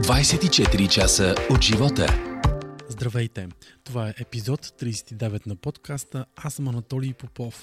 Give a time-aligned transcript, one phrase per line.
[0.00, 2.06] 24 часа от живота.
[2.88, 3.48] Здравейте!
[3.84, 6.26] Това е епизод 39 на подкаста.
[6.36, 7.62] Аз съм Анатолий Попов.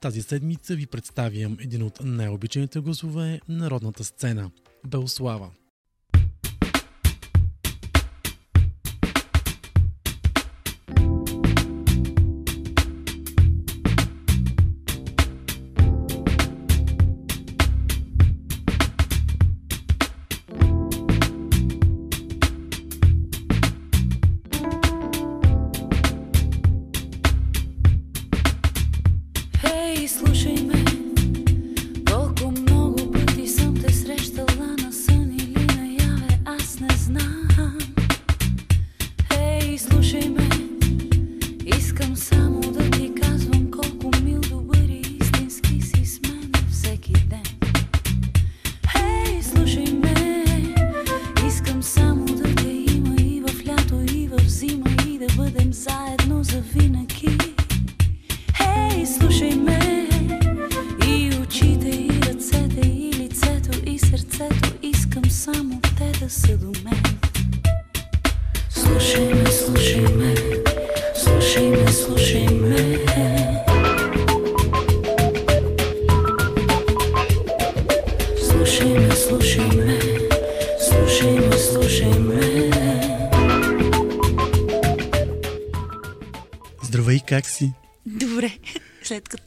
[0.00, 4.50] Тази седмица ви представям един от най-обичаните гласове на народната сцена–
[4.86, 5.50] Белслава.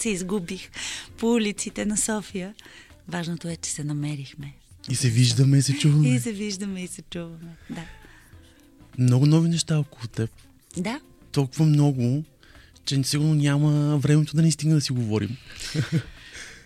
[0.10, 0.70] Се изгубих
[1.18, 2.54] по улиците на София,
[3.08, 4.54] важното е, че се намерихме.
[4.90, 6.10] И се виждаме, и се чуваме.
[6.10, 7.56] И се виждаме и се чуваме.
[7.70, 7.86] Да.
[8.98, 10.30] Много нови неща около теб.
[10.78, 11.00] Да,
[11.32, 12.24] Толкова много,
[12.86, 15.38] че сигурно няма времето да ни стигне да си говорим.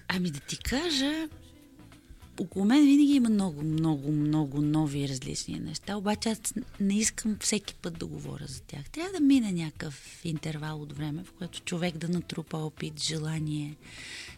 [0.08, 1.28] ами да ти кажа,
[2.40, 6.40] около мен винаги има много, много, много нови различни неща, обаче аз
[6.80, 8.90] не искам всеки път да говоря за тях.
[8.90, 13.76] Трябва да мине някакъв интервал от време, в което човек да натрупа опит, желание,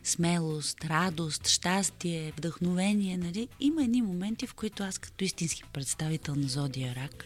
[0.03, 3.17] смелост, радост, щастие, вдъхновение.
[3.17, 3.47] Нали?
[3.59, 7.25] Има едни моменти, в които аз като истински представител на Зодия Рак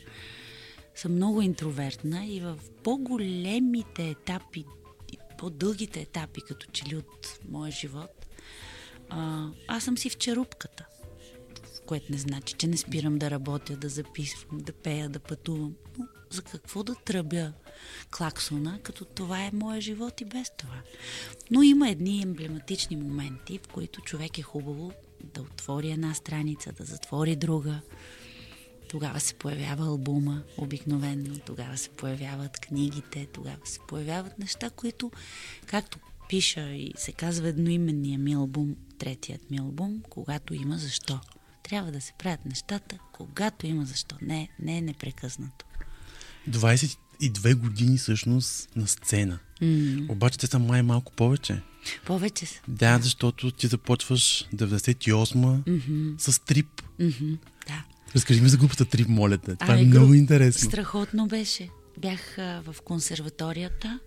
[0.96, 4.66] съм много интровертна и в по-големите етапи,
[5.38, 8.19] по-дългите етапи, като че ли от моя живот,
[9.10, 10.86] а, аз съм си в черупката.
[11.86, 15.76] Което не значи, че не спирам да работя, да записвам, да пея, да пътувам.
[15.98, 17.54] Но за какво да тръбя
[18.18, 20.82] клаксона, като това е моя живот и без това.
[21.52, 24.92] Но има едни емблематични моменти, в които човек е хубаво
[25.24, 27.82] да отвори една страница, да затвори друга.
[28.90, 31.40] Тогава се появява албума, обикновенно.
[31.46, 35.12] Тогава се появяват книгите, тогава се появяват неща, които,
[35.66, 36.00] както
[36.30, 41.20] пиша и се казва едноименния ми албум, третият ми албум, когато има защо.
[41.64, 44.16] Трябва да се правят нещата, когато има защо.
[44.22, 45.66] Не, не е непрекъснато.
[46.50, 46.98] 22
[47.56, 49.40] години всъщност на сцена.
[49.62, 51.62] М- Обаче те са май малко повече.
[52.06, 52.62] повече са.
[52.68, 56.82] Да, защото ти започваш 98-ма Мгм, с трип.
[57.00, 57.34] мгм,
[57.68, 57.84] да.
[58.16, 59.56] Разкажи ми за групата Трип, моля те.
[59.56, 60.70] Това Ами, е много груп- интересно.
[60.70, 61.70] Страхотно беше.
[61.98, 64.00] Бях а, в консерваторията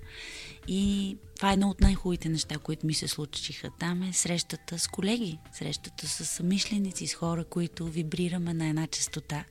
[0.69, 4.89] и това е едно от най-хубавите неща, които ми се случиха там е срещата с
[4.89, 9.45] колеги, срещата с съмишленици, с хора, които вибрираме на една частота.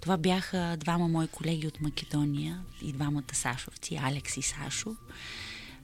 [0.00, 4.96] Това бяха двама мои колеги от Македония и двамата Сашовци, Алекс и Сашо.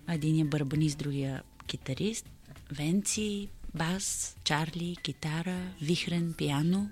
[0.09, 2.31] Единия барабанист, другия китарист.
[2.73, 6.91] Венци, бас, Чарли, китара, вихрен, пиано.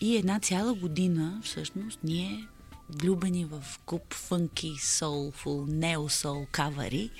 [0.00, 2.48] И една цяла година, всъщност, ние
[2.88, 7.10] влюбени в куп фънки, соулфул, неосол кавари,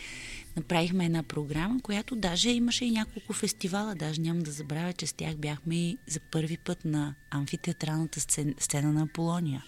[0.56, 3.94] направихме една програма, която даже имаше и няколко фестивала.
[3.94, 8.54] Даже няма да забравя, че с тях бяхме и за първи път на амфитеатралната сцена,
[8.58, 9.64] сцена на Аполония.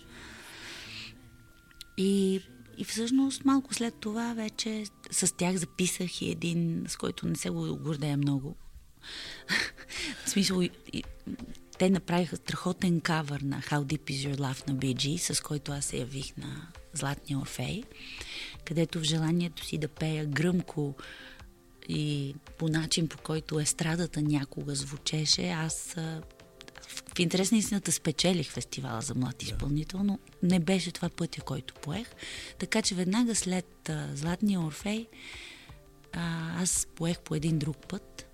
[1.97, 2.41] И,
[2.79, 7.51] и всъщност малко след това вече с тях записах и един, с който не се
[7.51, 8.57] го гордея много.
[10.25, 10.63] В смисъл,
[11.81, 15.85] те направиха страхотен кавър на How Deep Is Your Love на BG, с който аз
[15.85, 17.83] се явих на Златния Орфей,
[18.65, 20.95] където в желанието си да пея гръмко
[21.89, 25.95] и по начин, по който естрадата някога звучеше, аз
[27.15, 31.75] в интерес на истината спечелих фестивала за млад изпълнител, но не беше това пътя, който
[31.75, 32.09] поех.
[32.59, 35.07] Така че веднага след а, Златния Орфей
[36.13, 38.30] а, аз поех по един друг път.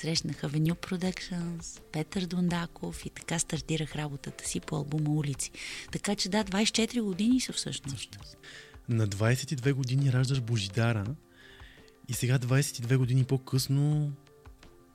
[0.00, 5.50] Срещнах Avenue Productions, Петър Дондаков и така стартирах работата си по албума Улици.
[5.92, 8.16] Така че да, 24 години са всъщност.
[8.88, 11.04] На 22 години раждаш Божидара
[12.08, 14.12] и сега 22 години по-късно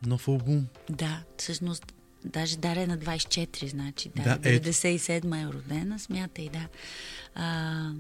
[0.06, 0.68] нов албум.
[0.90, 1.94] Да, всъщност
[2.26, 4.10] Даже Даре на 24, значи.
[4.16, 4.70] Да, Да, да ето.
[4.70, 6.68] 97 е родена, смятай, да.
[7.36, 7.92] А,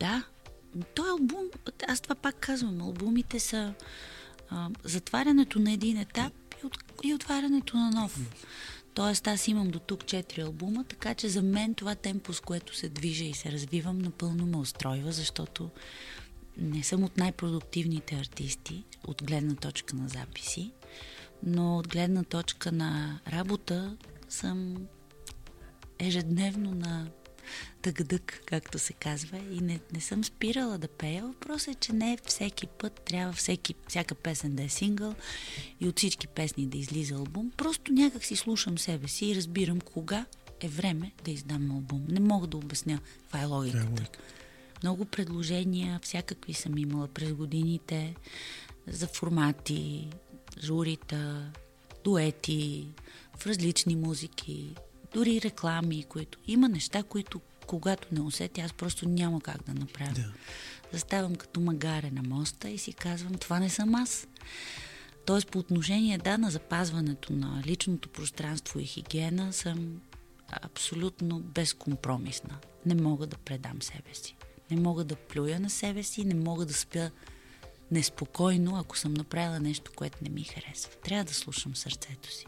[0.00, 0.24] да,
[0.94, 1.44] той албум,
[1.88, 3.74] аз това пак казвам, албумите са
[4.50, 6.32] а, затварянето на един етап
[6.62, 8.18] и, от, и отварянето на нов.
[8.94, 12.76] Тоест аз имам до тук 4 албума, така че за мен това темпо, с което
[12.76, 15.70] се движа и се развивам, напълно ме устройва, защото
[16.56, 20.72] не съм от най-продуктивните артисти от гледна точка на записи,
[21.42, 23.96] но от гледна точка на работа
[24.28, 24.76] съм
[25.98, 27.06] ежедневно на
[27.82, 31.22] тъгдък, както се казва, и не, не съм спирала да пея.
[31.22, 35.14] Въпросът е, че не всеки път трябва всеки, всяка песен да е сингъл
[35.80, 37.52] и от всички песни да излиза албум.
[37.56, 40.24] Просто някак си слушам себе си и разбирам кога
[40.60, 42.04] е време да издам албум.
[42.08, 44.02] Не мога да обясня каква е логиката.
[44.02, 44.06] Е.
[44.82, 48.14] Много предложения, всякакви съм имала през годините
[48.86, 50.08] за формати,
[50.62, 51.52] журита,
[52.04, 52.88] дуети,
[53.36, 54.74] в различни музики,
[55.14, 56.38] дори реклами, които...
[56.46, 60.12] Има неща, които когато не усетя, аз просто няма как да направя.
[60.14, 60.32] Да.
[60.92, 64.26] Заставам като магаре на моста и си казвам, това не съм аз.
[65.26, 70.00] Тоест по отношение, да, на запазването на личното пространство и хигиена съм
[70.62, 72.58] абсолютно безкомпромисна.
[72.86, 74.36] Не мога да предам себе си.
[74.70, 77.10] Не мога да плюя на себе си, не мога да спя
[77.90, 80.92] неспокойно, ако съм направила нещо, което не ми харесва.
[81.04, 82.46] Трябва да слушам сърцето си.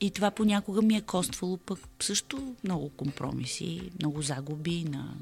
[0.00, 5.14] И това понякога ми е коствало пък също много компромиси, много загуби на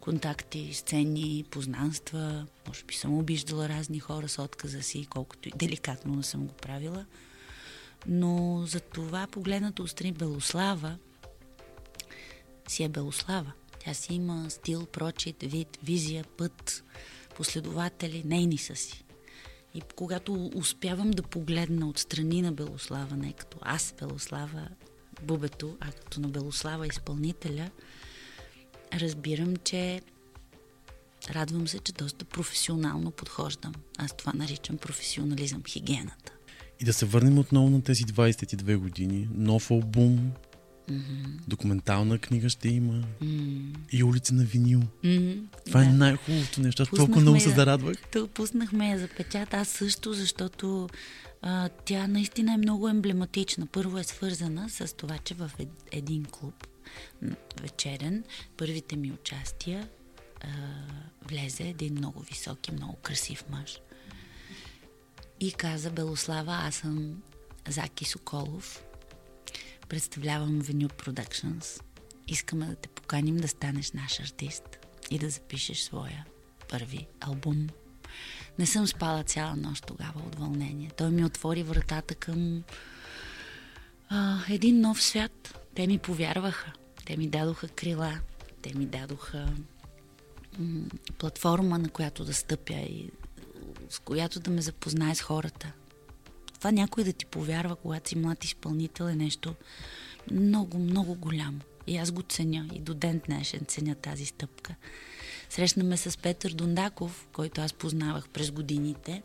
[0.00, 2.46] контакти, сцени, познанства.
[2.68, 6.52] Може би съм обиждала разни хора с отказа си, колкото и деликатно не съм го
[6.54, 7.06] правила.
[8.06, 10.98] Но за това погледнато отстрани Белослава
[12.68, 13.52] си е Белослава.
[13.84, 16.84] Тя си има стил, прочит, вид, визия, път,
[17.36, 19.05] последователи, нейни са си.
[19.76, 24.68] И когато успявам да погледна отстрани на Белослава, не като аз Белослава,
[25.22, 27.70] бубето, а като на Белослава изпълнителя,
[28.94, 30.00] разбирам, че
[31.30, 33.72] радвам се, че доста професионално подхождам.
[33.98, 36.32] Аз това наричам професионализъм, хигиената.
[36.80, 39.28] И да се върнем отново на тези 22 години.
[39.34, 40.32] Нов албум,
[41.48, 43.04] документална книга ще има
[43.92, 44.82] и улица на винил.
[45.66, 46.82] Това е най-хубавото нещо.
[46.82, 47.96] Аз толкова много се зарадвах.
[48.10, 50.88] Тъ, пуснахме я за печат, аз също, защото
[51.42, 53.66] а, тя наистина е много емблематична.
[53.66, 56.66] Първо е свързана с това, че в ед, един клуб
[57.60, 58.24] вечерен,
[58.56, 59.88] първите ми участия,
[60.40, 60.48] а,
[61.28, 63.78] влезе един много висок и много красив мъж.
[65.40, 67.22] И каза, Белослава, аз съм
[67.68, 68.82] Заки Соколов,
[69.88, 71.82] представлявам Venue Productions.
[72.28, 74.62] Искаме да те поканим да станеш наш артист
[75.10, 76.26] и да запишеш своя
[76.70, 77.68] първи албум.
[78.58, 80.90] Не съм спала цяла нощ тогава от вълнение.
[80.96, 82.62] Той ми отвори вратата към
[84.08, 85.60] а, един нов свят.
[85.74, 86.72] Те ми повярваха.
[87.06, 88.18] Те ми дадоха крила.
[88.62, 89.52] Те ми дадоха
[90.58, 90.86] м-
[91.18, 93.10] платформа, на която да стъпя и
[93.90, 95.72] с която да ме запознае с хората.
[96.66, 99.54] Това някой да ти повярва, когато си млад изпълнител е нещо
[100.30, 101.60] много, много голямо.
[101.86, 102.68] И аз го ценя.
[102.74, 104.74] И до ден днешен ценя тази стъпка.
[105.50, 109.22] Срещнаме с Петър Дондаков, който аз познавах през годините.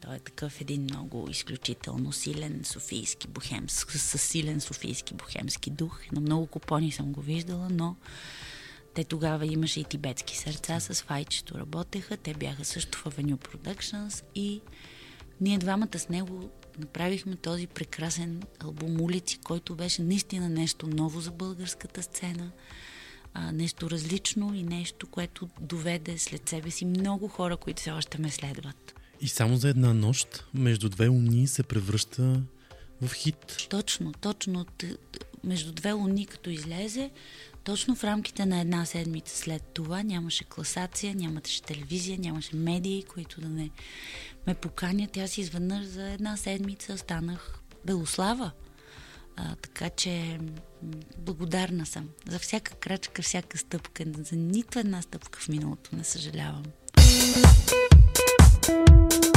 [0.00, 6.00] Той е такъв един много изключително силен софийски бухем, с, с силен софийски бухемски дух.
[6.12, 7.96] На много купони съм го виждала, но
[8.94, 12.16] те тогава имаше и тибетски сърца с Файчето работеха.
[12.16, 14.60] Те бяха също в Avenue Productions и
[15.40, 21.30] ние двамата с него направихме този прекрасен албум Улици, който беше наистина нещо ново за
[21.30, 22.50] българската сцена,
[23.34, 28.18] а, нещо различно и нещо, което доведе след себе си много хора, които все още
[28.18, 28.94] ме следват.
[29.20, 32.42] И само за една нощ, между две луни се превръща
[33.02, 33.66] в хит.
[33.68, 34.66] Точно, точно.
[35.44, 37.10] Между две луни, като излезе,
[37.66, 43.40] точно в рамките на една седмица след това нямаше класация, нямаше телевизия, нямаше медии, които
[43.40, 43.70] да не
[44.46, 45.16] ме поканят.
[45.16, 48.50] Аз изведнъж за една седмица станах Белослава.
[49.36, 50.40] А, така че
[51.18, 54.04] благодарна съм за всяка крачка, всяка стъпка.
[54.22, 56.64] За нито една стъпка в миналото не съжалявам.
[58.66, 59.35] Само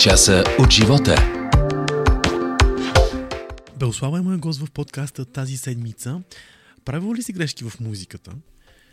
[0.00, 1.14] часа от живота.
[3.76, 6.22] Белослава е моят гост в подкаста тази седмица.
[6.84, 8.32] Правила ли си грешки в музиката?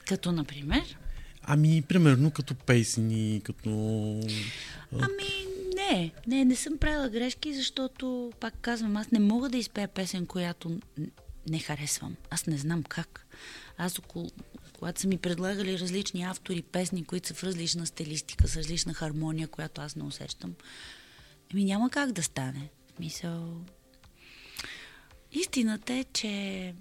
[0.08, 0.98] Като, например?
[1.44, 3.70] Ами, примерно, като песни, като...
[4.92, 5.46] Ами,
[5.76, 10.26] не, не, не съм правила грешки, защото, пак казвам, аз не мога да изпея песен,
[10.26, 10.80] която
[11.50, 12.16] не харесвам.
[12.30, 13.28] Аз не знам как.
[13.78, 14.32] Аз около,
[14.74, 19.48] когато са ми предлагали различни автори песни, които са в различна стилистика, с различна хармония,
[19.48, 20.54] която аз не усещам,
[21.54, 22.70] ами няма как да стане.
[23.00, 23.62] Мисъл...
[25.32, 26.74] Истината е, че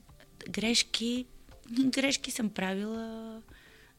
[0.51, 1.27] грешки,
[1.71, 3.43] грешки съм правила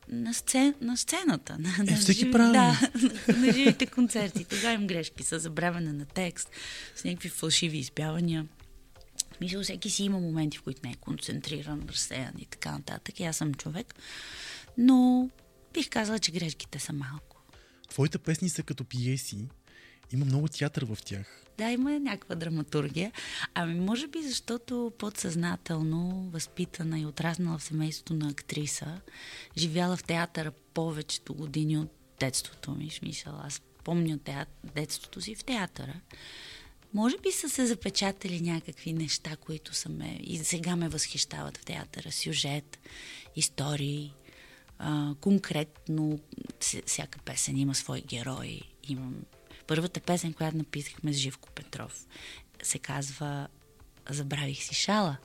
[0.09, 1.57] на, сцен, на сцената.
[1.59, 2.53] На, на всеки прави.
[2.53, 2.89] Да,
[3.27, 4.45] на, на живите концерти.
[4.45, 6.49] Тогава имам грешки с забравяне на текст,
[6.95, 8.47] с някакви фалшиви изпявания.
[9.37, 13.19] Смисъл, всеки си има моменти, в които не е концентриран, разсеян и така нататък.
[13.19, 13.95] И аз съм човек.
[14.77, 15.29] Но
[15.73, 17.43] бих казала, че грешките са малко.
[17.89, 19.47] Твоите песни са като пиеси.
[20.13, 21.43] Има много театър в тях.
[21.57, 23.11] Да, има някаква драматургия.
[23.53, 29.01] Ами, може би, защото подсъзнателно, възпитана и отраснала в семейството на актриса,
[29.57, 32.89] живяла в театъра повечето години от детството ми.
[32.89, 34.47] Смисъл, аз помня теат...
[34.75, 35.93] детството си в театъра.
[36.93, 40.19] Може би са се запечатали някакви неща, които са ме...
[40.23, 42.11] И сега ме възхищават в театъра.
[42.11, 42.79] Сюжет,
[43.35, 44.13] истории,
[44.79, 46.19] а, конкретно
[46.59, 48.61] ся- всяка песен има свои герои.
[48.83, 49.15] Имам
[49.67, 52.07] първата песен, която написахме с Живко Петров,
[52.63, 53.47] се казва
[54.09, 55.17] Забравих си шала.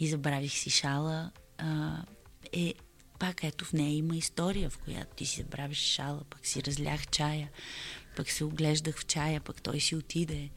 [0.00, 1.96] И Забравих си шала а,
[2.52, 2.74] е
[3.18, 7.06] пак ето в нея има история, в която ти си забравиш шала, пък си разлях
[7.06, 7.50] чая,
[8.16, 10.50] пък се оглеждах в чая, пък той си отиде,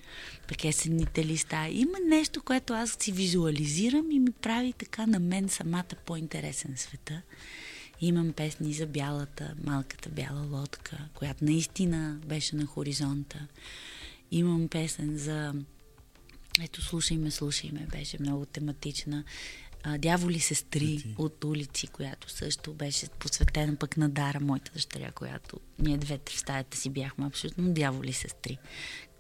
[0.47, 1.67] пък есенните листа.
[1.71, 7.21] Има нещо, което аз си визуализирам и ми прави така на мен самата по-интересен света.
[8.01, 13.47] Имам песни за бялата, малката бяла лодка, която наистина беше на хоризонта.
[14.31, 15.53] Имам песен за...
[16.61, 19.23] Ето, слушай ме, слушай ме, беше много тематична.
[19.97, 21.15] Дяволи сестри Ти.
[21.17, 26.39] от улици, която също беше посветена пък на Дара, моята дъщеря, която ние двете в
[26.39, 28.57] стаята си бяхме абсолютно дяволи сестри.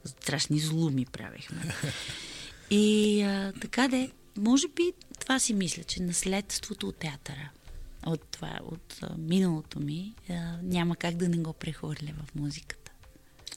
[0.05, 1.75] Страшни злуми правихме.
[2.69, 7.49] И а, така де, може би това си мисля, че наследството от театъра,
[8.11, 10.13] от, това, от миналото ми,
[10.63, 12.91] няма как да не го прехвърля в музиката.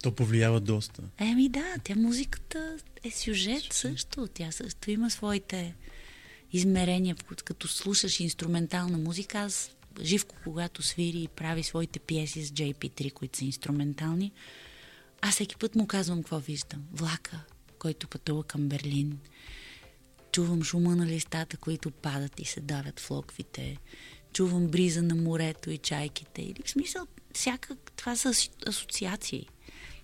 [0.03, 1.03] То повлиява доста.
[1.19, 4.29] Еми да, тя музиката е сюжет също.
[4.35, 5.75] Тя също има своите
[6.53, 9.71] измерения, като слушаш инструментална музика, аз
[10.03, 14.33] Живко, когато свири и прави своите пиеси с JP3, които са инструментални,
[15.21, 16.85] аз всеки път му казвам какво виждам.
[16.93, 17.41] Влака,
[17.79, 19.19] който пътува към Берлин.
[20.33, 23.77] Чувам шума на листата, които падат и се давят в локвите.
[24.33, 26.43] Чувам бриза на морето и чайките.
[26.43, 29.47] Или в смисъл, всяка, това са асо- асоциации.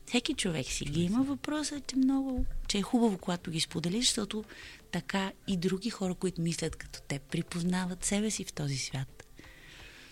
[0.06, 1.23] Всеки човек си ги има.
[1.23, 4.45] Въпросът е, че, много, че е хубаво, когато ги споделиш, защото
[4.92, 9.26] така и други хора, които мислят като те, припознават себе си в този свят.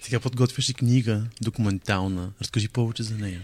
[0.02, 2.32] Сега подготвяш и книга, документална.
[2.40, 3.42] Разкажи повече за нея.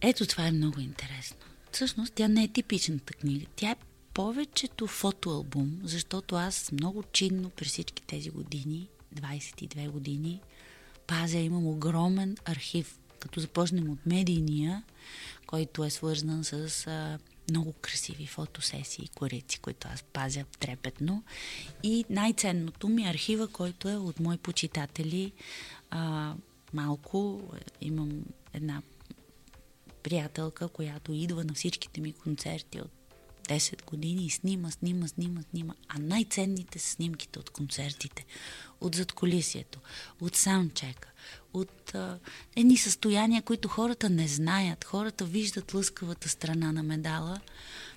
[0.00, 1.36] Ето това е много интересно.
[1.72, 3.46] Всъщност тя не е типичната книга.
[3.56, 3.76] Тя е
[4.14, 10.40] повечето фотоалбум, защото аз много чинно през всички тези години, 22 години,
[11.06, 12.98] пазя, имам огромен архив.
[13.20, 14.82] Като започнем от медийния,
[15.46, 17.18] който е свързан с а,
[17.50, 21.22] много красиви фотосесии, корици, които аз пазя трепетно.
[21.82, 25.32] И най-ценното ми е архива, който е от мои почитатели.
[25.90, 26.34] А,
[26.72, 27.42] малко
[27.80, 28.22] имам
[28.54, 28.82] една
[30.02, 32.95] приятелка, която идва на всичките ми концерти от
[33.46, 35.74] 10 години и снима, снима, снима, снима.
[35.88, 38.24] А най-ценните са снимките от концертите,
[38.80, 39.78] от задколисието,
[40.20, 41.08] от саундчека,
[41.52, 42.18] от а,
[42.56, 44.84] едни състояния, които хората не знаят.
[44.84, 47.40] Хората виждат лъскавата страна на медала,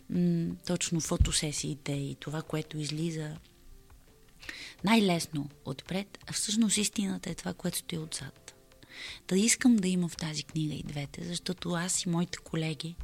[0.09, 3.37] м- точно фотосесиите и това, което излиза
[4.83, 8.55] най-лесно отпред, а всъщност истината е това, което стои отзад.
[9.27, 12.95] Да искам да има в тази книга и двете, защото аз и моите колеги,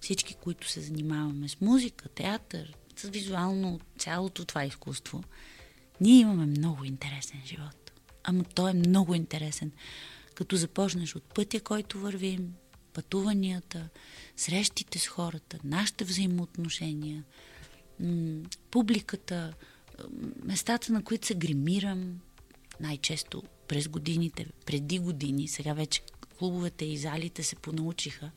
[0.00, 5.24] всички, които се занимаваме с музика, театър, с визуално цялото това изкуство,
[6.00, 7.92] ние имаме много интересен живот.
[8.24, 9.72] Ама той е много интересен.
[10.34, 12.54] Като започнеш от пътя, който вървим,
[12.92, 13.88] пътуванията,
[14.36, 17.24] срещите с хората, нашите взаимоотношения,
[18.70, 19.54] публиката,
[20.44, 22.20] местата, на които се гримирам,
[22.80, 26.02] най-често през годините, преди години, сега вече
[26.40, 28.30] клубовете и залите се понаучиха,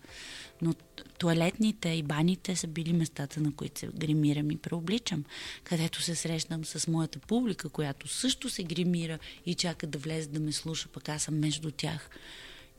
[0.61, 0.73] но
[1.17, 5.23] туалетните и баните са били местата, на които се гримирам и преобличам,
[5.63, 10.39] където се срещам с моята публика, която също се гримира и чака да влезе да
[10.39, 12.09] ме слуша, пък аз съм между тях.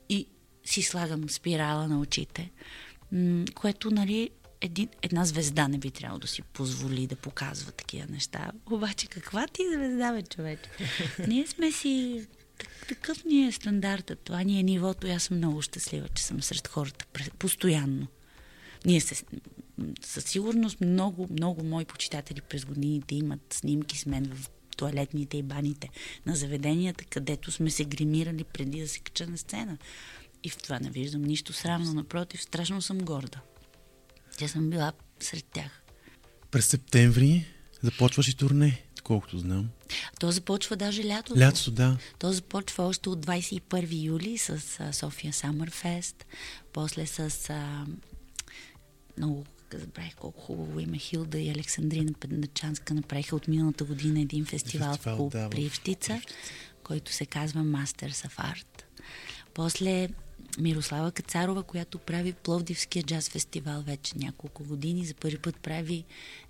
[0.08, 0.26] И
[0.64, 2.50] си слагам спирала на очите.
[3.54, 8.52] което, нали, един, една звезда не би трябвало да си позволи да показва такива неща.
[8.70, 10.70] Обаче каква ти звезда, бе, човече?
[11.28, 12.26] Ние сме си...
[12.58, 14.20] так- Такъв ни е стандартът.
[14.20, 17.04] Това ни е нивото и аз съм много щастлива, че съм сред хората
[17.38, 18.06] постоянно.
[18.84, 19.24] Ние се,
[20.04, 25.42] със сигурност много, много мои почитатели през годините имат снимки с мен в туалетните и
[25.42, 25.88] баните
[26.26, 29.78] на заведенията, където сме се гримирали преди да се кача на сцена.
[30.44, 33.40] И в това не виждам нищо срамно, напротив, страшно съм горда.
[34.36, 35.82] Тя съм била сред тях.
[36.50, 37.46] През септември
[37.82, 39.68] започваш и турне, колкото знам.
[40.20, 41.40] То започва даже лятото.
[41.40, 41.98] Лятото, да.
[42.18, 44.60] То започва още от 21 юли с
[44.92, 46.26] София Самърфест,
[46.72, 47.86] после с а,
[49.18, 49.44] много
[49.78, 55.16] забравих колко хубаво име Хилда и Александрина Педначанска направиха от миналата година един фестивал, Фестивал,
[55.16, 56.20] в клуб да, в Привщица,
[56.84, 58.82] който се казва Masters of Art.
[59.54, 60.08] После
[60.58, 65.04] Мирослава Кацарова, която прави Пловдивския джаз фестивал вече няколко години.
[65.04, 66.04] За първи път прави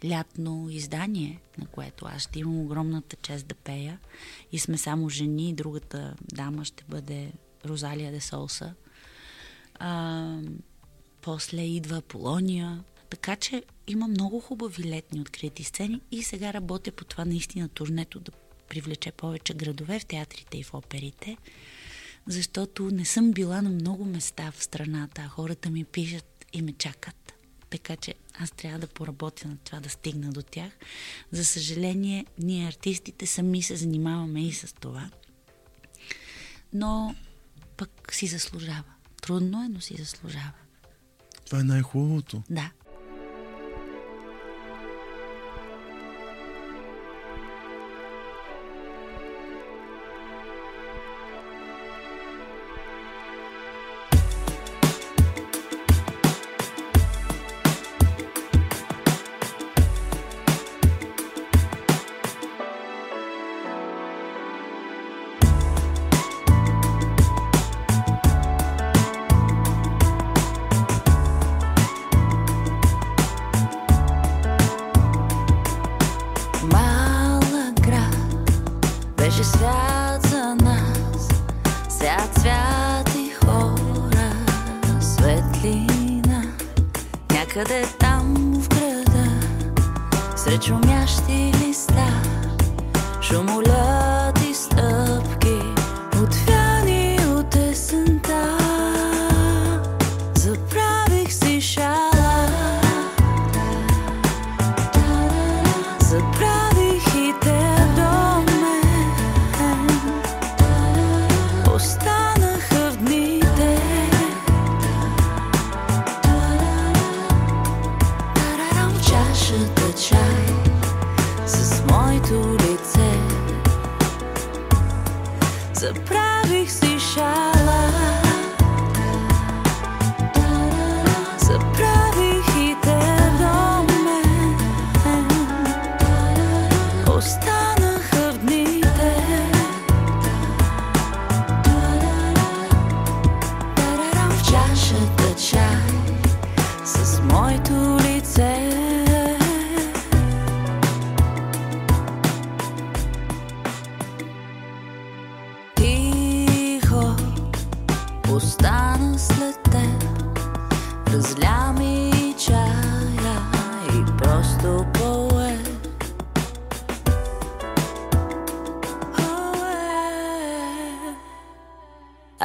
[0.05, 4.01] лятно издание, на което аз ще имам огромната чест да пея.
[4.53, 5.55] И сме само жени.
[5.55, 7.33] Другата дама ще бъде
[7.67, 8.75] Розалия де Солса.
[9.75, 10.39] А,
[11.23, 12.85] после идва Полония.
[13.11, 18.21] Така че има много хубави летни открити сцени и сега работя по това наистина турнето
[18.21, 18.33] да
[18.69, 21.37] привлече повече градове в театрите и в оперите
[22.27, 26.73] защото не съм била на много места в страната, а хората ми пишат и ме
[26.73, 27.35] чакат.
[27.71, 30.73] Така че аз трябва да поработя на това да стигна до тях.
[31.33, 35.11] За съжаление, ние артистите сами се занимаваме и с това.
[36.73, 37.15] Но
[37.77, 38.85] пък си заслужава.
[39.23, 40.53] Трудно е, но си заслужава.
[41.47, 42.43] Това е най-хубавото.
[42.51, 42.71] Да.
[87.65, 87.94] Някъде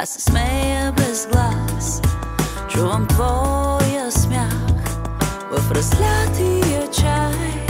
[0.02, 2.02] Аз се смея без глас
[2.68, 4.84] Чувам твоя смях
[5.52, 7.66] В разлятия чай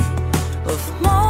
[0.65, 1.30] В моят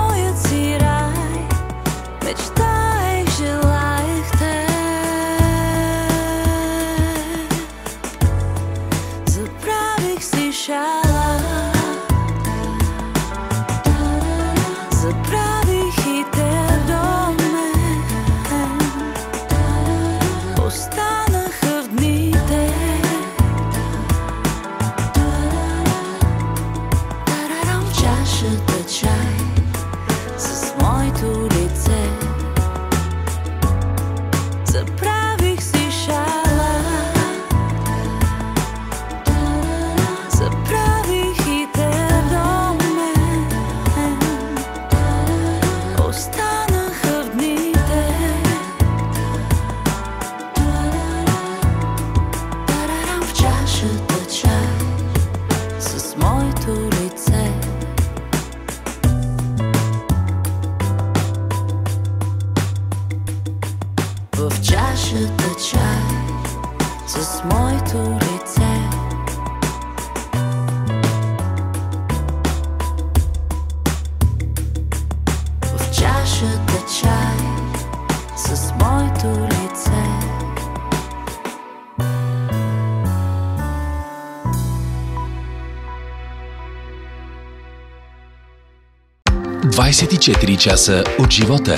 [89.80, 91.74] 24 часа от живота.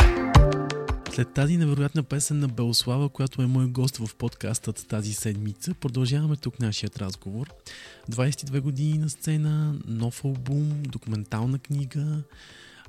[1.14, 6.36] След тази невероятна песен на Белослава, която е мой гост в подкастът тази седмица, продължаваме
[6.36, 7.50] тук нашият разговор.
[8.10, 12.22] 22 години на сцена, нов албум, документална книга,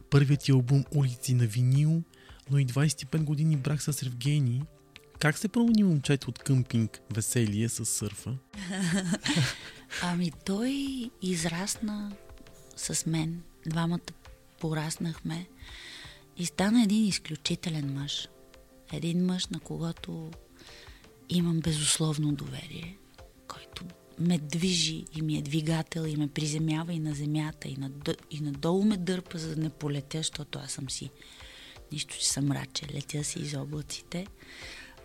[0.10, 2.04] първият ти албум Улици на винил,
[2.52, 4.62] но и 25 години брак с Евгений.
[5.20, 8.32] Как се промени момчето от къмпинг веселие с сърфа?
[10.04, 10.72] Ами той
[11.22, 12.12] израсна
[12.76, 13.42] с мен.
[13.68, 14.23] Двамата
[14.64, 15.48] пораснахме
[16.38, 18.28] и стана един изключителен мъж.
[18.94, 20.32] Един мъж, на когото
[21.30, 22.98] имам безусловно доверие,
[23.48, 23.86] който
[24.20, 28.40] ме движи и ми е двигател и ме приземява и на земята и, над, и
[28.40, 31.10] надолу ме дърпа, за да не полетя, защото аз съм си
[31.92, 34.28] нищо, че съм раче, летя си из облаците.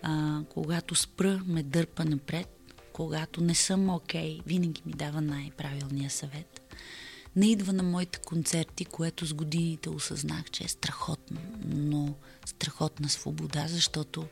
[0.03, 2.49] А, когато спра, ме дърпа напред.
[2.93, 6.68] Когато не съм окей, okay, винаги ми дава най-правилния съвет
[7.37, 12.15] не идва на моите концерти, което с годините осъзнах, че е страхотно, но
[12.47, 14.27] страхотна свобода, защото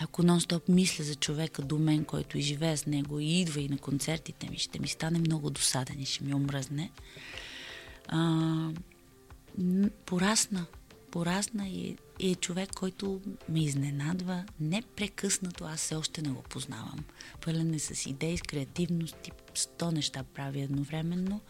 [0.00, 3.68] ако нон-стоп мисля за човека до мен, който и живее с него и идва и
[3.68, 6.90] на концертите ми, ще ми стане много досаден и ще ми омръзне.
[8.08, 8.70] А,
[10.06, 10.66] порасна.
[11.10, 15.64] Порасна и, и е човек, който ме изненадва непрекъснато.
[15.64, 17.04] Аз все още не го познавам.
[17.44, 21.40] Пълен е с идеи, с креативност и сто неща прави едновременно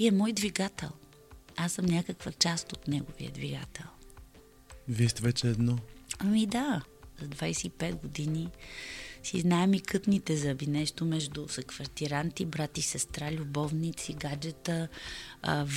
[0.00, 0.90] и е мой двигател.
[1.56, 3.86] Аз съм някаква част от неговия двигател.
[4.88, 5.78] Вие сте вече едно.
[6.18, 6.82] Ами да,
[7.20, 8.48] за 25 години
[9.22, 14.88] си знаем и кътните зъби, нещо между съквартиранти, брат и сестра, любовници, гаджета,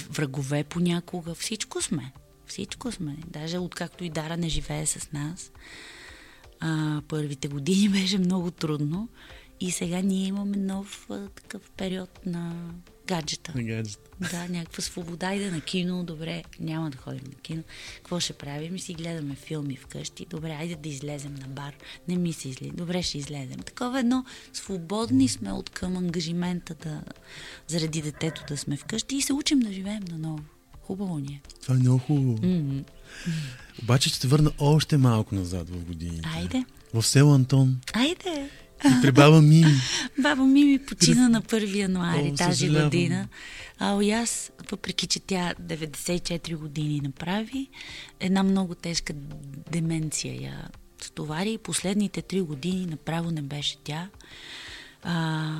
[0.09, 1.35] врагове понякога.
[1.35, 2.11] Всичко сме.
[2.45, 3.17] Всичко сме.
[3.27, 5.51] Даже откакто и Дара не живее с нас,
[6.59, 9.09] а, първите години беше много трудно
[9.59, 12.73] и сега ние имаме нов а, такъв период на
[13.07, 13.51] гаджета.
[13.55, 14.09] На гаджета.
[14.31, 15.33] Да, някаква свобода.
[15.33, 17.63] Иде на кино, добре, няма да ходим на кино.
[17.95, 18.79] Какво ще правим?
[18.79, 20.25] Си гледаме филми вкъщи.
[20.29, 21.73] Добре, айде да излезем на бар.
[22.07, 22.71] Не ми се изли.
[22.73, 23.59] Добре, ще излезем.
[23.59, 27.03] Такова едно свободни сме от към ангажимента да,
[27.67, 30.43] заради детето да сме вкъщи и се учим да живеем наново.
[30.81, 31.41] Хубаво ни е.
[31.61, 32.37] Това е много хубаво.
[32.37, 32.83] Mm-hmm.
[33.83, 36.29] Обаче ще върна още малко назад в годините.
[36.35, 36.65] Айде.
[36.93, 37.79] В село Антон.
[37.93, 38.49] Айде.
[39.01, 39.73] При баба Мими.
[40.19, 42.89] баба Мими почина на 1 януари О, тази съжалявам.
[42.89, 43.27] година.
[43.79, 47.67] А и аз, въпреки че тя 94 години направи,
[48.19, 49.13] една много тежка
[49.71, 50.67] деменция я
[51.01, 54.09] стовари и последните три години направо не беше тя.
[55.03, 55.51] А,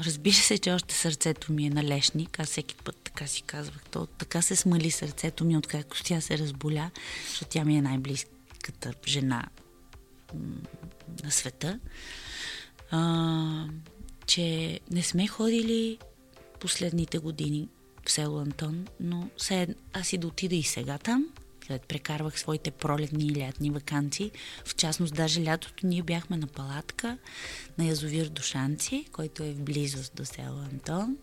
[0.00, 2.40] разбира се, че още сърцето ми е на лешник.
[2.40, 3.82] Аз всеки път така си казвах.
[3.90, 6.90] То, така се смали сърцето ми, откакто тя се разболя,
[7.28, 9.44] защото тя ми е най-близката жена
[11.24, 11.78] на света
[12.90, 13.68] а,
[14.26, 15.98] че не сме ходили
[16.60, 17.68] последните години
[18.06, 21.26] в село Антон, но се, аз и да отида и сега там,
[21.60, 24.30] където прекарвах своите пролетни и лятни вакансии.
[24.64, 27.18] В частност, даже лятото ние бяхме на палатка
[27.78, 31.16] на язовир Душанци, който е в близост до село Антон,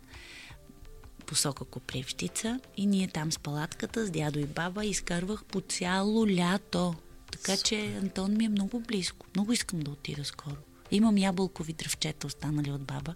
[1.26, 2.60] посока Копривщица.
[2.78, 6.96] И ние там с палатката, с дядо и баба, изкарвах по цяло лято.
[7.32, 9.26] Така че Антон ми е много близко.
[9.36, 10.56] Много искам да отида скоро.
[10.92, 13.16] Имам ябълкови дръвчета, останали от баба.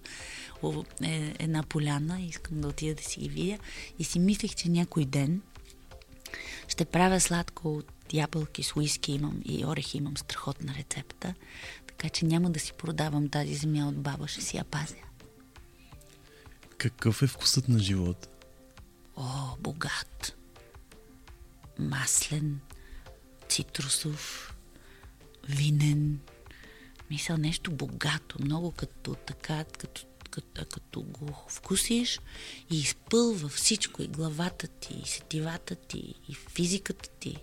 [1.03, 3.57] Е, една поляна, искам да отида да си ги видя.
[3.99, 5.41] И си мислех, че някой ден
[6.67, 11.33] ще правя сладко от ябълки с уиски имам и орехи имам страхотна рецепта.
[11.87, 14.95] Така че няма да си продавам тази земя от баба, ще си я пазя.
[16.77, 18.27] Какъв е вкусът на живота?
[19.17, 20.35] О, богат.
[21.79, 22.59] Маслен,
[23.49, 24.53] цитрусов,
[25.49, 26.19] винен.
[27.09, 32.19] Мисля, нещо богато, много като така, като, като, като го вкусиш
[32.71, 37.37] и изпълва всичко, и главата ти, и сетивата ти, и физиката ти.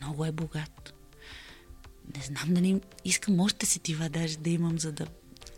[0.00, 0.94] Много е богат.
[2.16, 5.06] Не знам дали искам още сетива даже да имам, за да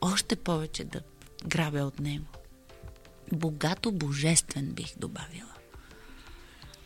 [0.00, 1.00] още повече да
[1.46, 2.26] грабя от него.
[3.32, 5.54] Богато, божествен бих добавила.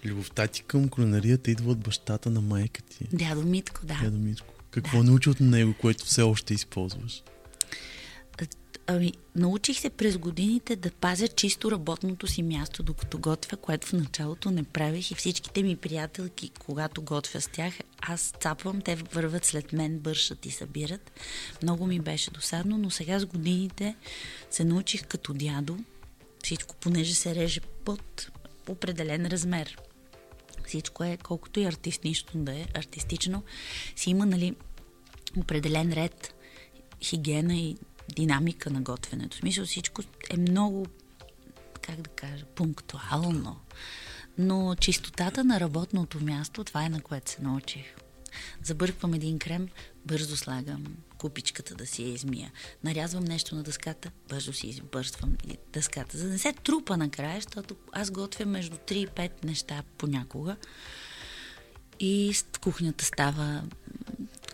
[0.04, 3.08] Любовта ти към кулинарията идва от бащата на майка ти.
[3.12, 3.98] Дядо Митко, да.
[4.02, 4.54] Дядо Митко.
[4.72, 7.22] Какво научи от него, което все още използваш?
[8.86, 13.92] Ами, научих се през годините да пазя чисто работното си място, докато готвя, което в
[13.92, 19.44] началото не правих и всичките ми приятелки, когато готвя с тях, аз цапвам, те върват
[19.44, 21.10] след мен, бършат и събират.
[21.62, 23.96] Много ми беше досадно, но сега с годините
[24.50, 25.78] се научих като дядо.
[26.44, 28.30] Всичко, понеже се реже под
[28.68, 29.76] определен размер.
[30.68, 33.42] Всичко е, колкото и артистично да е, артистично,
[33.96, 34.54] си има, нали,
[35.36, 36.34] определен ред,
[37.02, 37.76] хигиена и
[38.16, 39.36] динамика на готвенето.
[39.36, 40.86] В смисъл всичко е много,
[41.82, 43.60] как да кажа, пунктуално.
[44.38, 47.94] Но чистотата на работното място, това е на което се научих.
[48.62, 49.68] Забърквам един крем,
[50.06, 50.84] бързо слагам
[51.18, 52.52] купичката да си я измия.
[52.84, 55.36] Нарязвам нещо на дъската, бързо си избърствам
[55.72, 56.18] дъската.
[56.18, 60.56] За да не се трупа накрая, защото аз готвя между 3 и 5 неща понякога.
[62.00, 63.62] И кухнята става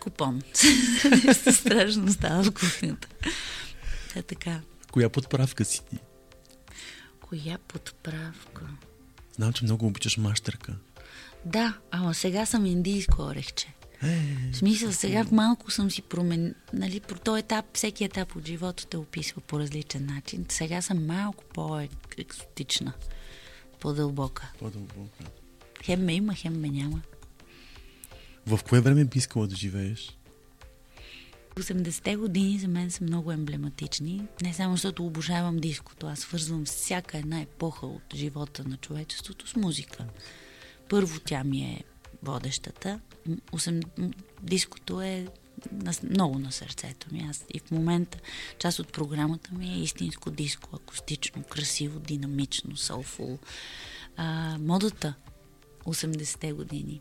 [0.00, 0.42] купон.
[1.52, 3.08] Страшно става в кухнята.
[4.14, 4.60] Та така.
[4.92, 5.98] Коя подправка си ти?
[7.20, 8.66] Коя подправка?
[9.36, 10.76] Знам, че много обичаш мащерка.
[11.44, 13.74] Да, ама сега съм индийско орехче.
[14.02, 14.20] Е,
[14.52, 16.54] В смисъл, сега малко съм си промен...
[16.72, 20.46] Нали, про този етап, всеки етап от живота те описва по различен начин.
[20.48, 22.92] Сега съм малко по-екзотична,
[23.80, 24.52] по-дълбока.
[24.58, 25.24] по-дълбока.
[25.84, 27.00] Хем ме има, хем ме няма.
[28.46, 30.14] В кое време би искала да живееш?
[31.56, 34.22] 80-те години за мен са много емблематични.
[34.42, 39.56] Не само защото обожавам диското, аз свързвам всяка една епоха от живота на човечеството с
[39.56, 40.04] музика.
[40.88, 41.84] Първо тя ми е
[42.22, 43.00] водещата.
[43.52, 45.26] Осем- Диското е
[45.72, 47.26] на, много на сърцето ми.
[47.30, 48.18] Аз и в момента
[48.58, 53.38] част от програмата ми е истинско диско, акустично, красиво, динамично, soulful.
[54.16, 55.14] А, модата
[55.84, 57.00] 80-те години.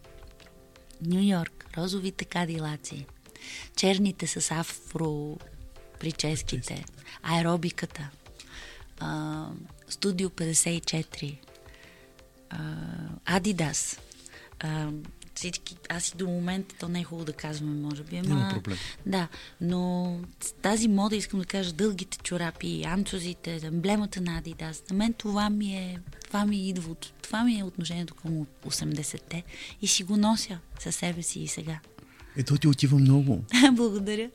[1.02, 3.06] Нью Йорк, розовите кадилаци,
[3.76, 5.38] черните с афро
[6.00, 6.86] прическите,
[7.24, 8.10] аеробиката,
[9.00, 9.46] а,
[9.90, 11.57] Студио 54, а,
[13.26, 14.00] Адидас.
[14.60, 14.90] А,
[15.38, 18.18] всички, аз и до момента, то не е хубаво да казваме, може би.
[18.18, 18.78] Ама, Няма проблем.
[19.06, 19.28] Да,
[19.62, 20.20] но
[20.62, 24.84] тази мода искам да кажа дългите чорапи, анцузите, емблемата на Адидас.
[24.90, 29.44] На мен това ми е, това ми идва от, това ми е отношението към 80-те
[29.82, 31.80] и си го нося със себе си и сега.
[32.38, 33.44] Ето ти отива много.
[33.74, 34.30] Благодаря.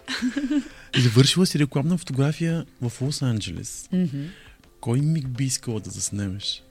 [0.96, 3.88] Завършила си рекламна фотография в Лос-Анджелес.
[4.80, 6.62] Кой миг би искала да заснемеш?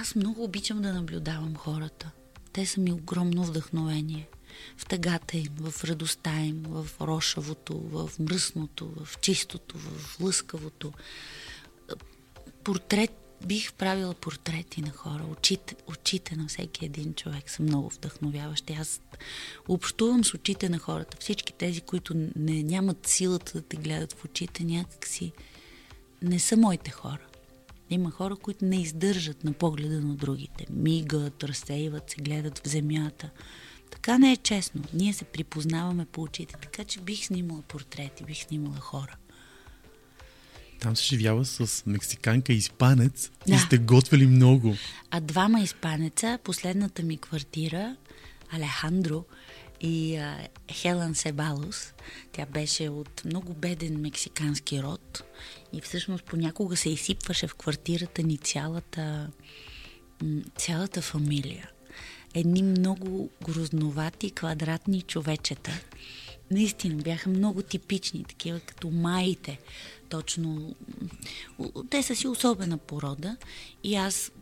[0.00, 2.10] Аз много обичам да наблюдавам хората.
[2.52, 4.28] Те са ми огромно вдъхновение.
[4.76, 10.92] В тъгата им, в радостта им, в рошавото, в мръсното, в чистото, в лъскавото.
[12.64, 13.10] Портрет,
[13.46, 15.24] бих правила портрети на хора.
[15.32, 18.72] Очите, очите на всеки един човек са много вдъхновяващи.
[18.72, 19.00] Аз
[19.68, 21.16] общувам с очите на хората.
[21.20, 25.32] Всички тези, които не, нямат силата да те гледат в очите, някакси
[26.22, 27.27] не са моите хора.
[27.90, 30.66] Има хора, които не издържат на погледа на другите.
[30.70, 33.30] Мигат, разсейват се, гледат в земята.
[33.90, 34.82] Така не е честно.
[34.94, 39.16] Ние се припознаваме по очите, така че бих снимала портрети, бих снимала хора.
[40.80, 43.58] Там се живява с мексиканка и испанец и Да.
[43.58, 44.74] сте готвили много.
[45.10, 47.96] А двама испанеца, последната ми квартира,
[48.52, 49.24] Алехандро
[49.80, 51.92] и а, Хелен Себалос,
[52.32, 55.22] тя беше от много беден мексикански род
[55.72, 59.30] и всъщност понякога се изсипваше в квартирата ни цялата,
[60.56, 61.70] цялата фамилия.
[62.34, 65.70] Едни много грозновати квадратни човечета.
[66.50, 69.58] Наистина бяха много типични, такива като майите.
[70.08, 70.74] Точно.
[71.90, 73.36] Те са си особена порода
[73.84, 74.32] и аз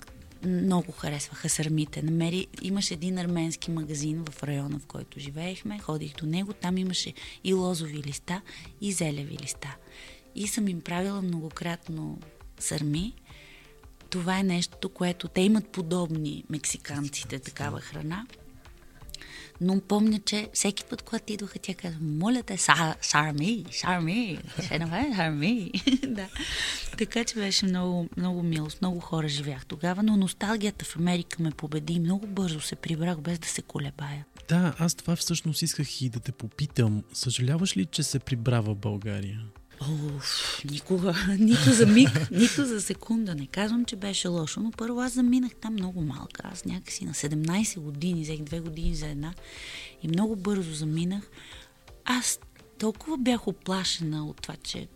[0.44, 2.02] много харесваха сърмите.
[2.02, 5.78] Намери, имаше един арменски магазин в района, в който живеехме.
[5.78, 6.52] Ходих до него.
[6.52, 7.12] Там имаше
[7.44, 8.42] и лозови листа,
[8.80, 9.76] и зелеви листа.
[10.34, 12.18] И съм им правила многократно
[12.58, 13.14] сърми.
[14.10, 18.26] Това е нещо, което те имат подобни мексиканците, такава храна.
[19.60, 24.78] Но помня, че всеки път, когато идваха, тя казва, моля те, са- сарми, сарми, ще
[24.78, 25.70] направим сарми.
[26.98, 28.70] Така че беше много, много мило.
[28.70, 32.76] С много хора живях тогава, но носталгията в Америка ме победи и много бързо се
[32.76, 34.24] прибрах, без да се колебая.
[34.48, 37.02] Да, аз това всъщност исках и да те попитам.
[37.12, 39.40] Съжаляваш ли, че се прибрава в България?
[39.80, 43.34] Оф, никога, нито за миг, нито за секунда.
[43.34, 46.42] Не казвам, че беше лошо, но първо аз заминах там много малка.
[46.44, 49.34] Аз някакси на 17 години, взех две години за една
[50.02, 51.30] и много бързо заминах.
[52.04, 52.40] Аз
[52.78, 54.88] толкова бях оплашена от това, че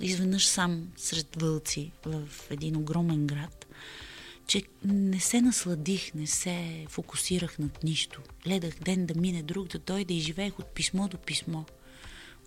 [0.00, 3.66] изведнъж сам сред вълци в един огромен град,
[4.46, 8.20] че не се насладих, не се фокусирах над нищо.
[8.44, 11.64] Гледах ден да мине, друг да дойде и живеех от писмо до писмо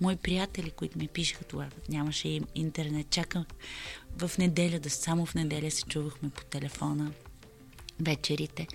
[0.01, 3.43] мои приятели, които ми пишеха това, нямаше им интернет, чаках
[4.17, 7.11] в неделя, да само в неделя се чувахме по телефона
[7.99, 8.67] вечерите.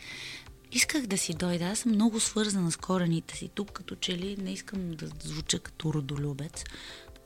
[0.72, 1.64] исках да си дойда.
[1.64, 3.50] Аз съм много свързана с корените си.
[3.54, 6.64] Тук като че ли не искам да звуча като родолюбец.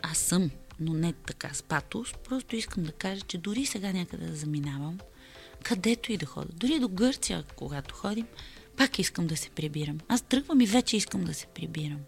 [0.02, 0.50] Аз съм,
[0.81, 2.12] но не така с патос.
[2.28, 4.98] Просто искам да кажа, че дори сега някъде да заминавам,
[5.62, 8.26] където и да ходя, дори до Гърция, когато ходим,
[8.76, 9.98] пак искам да се прибирам.
[10.09, 12.00] Аз тръгвам и вече искам да се прибирам.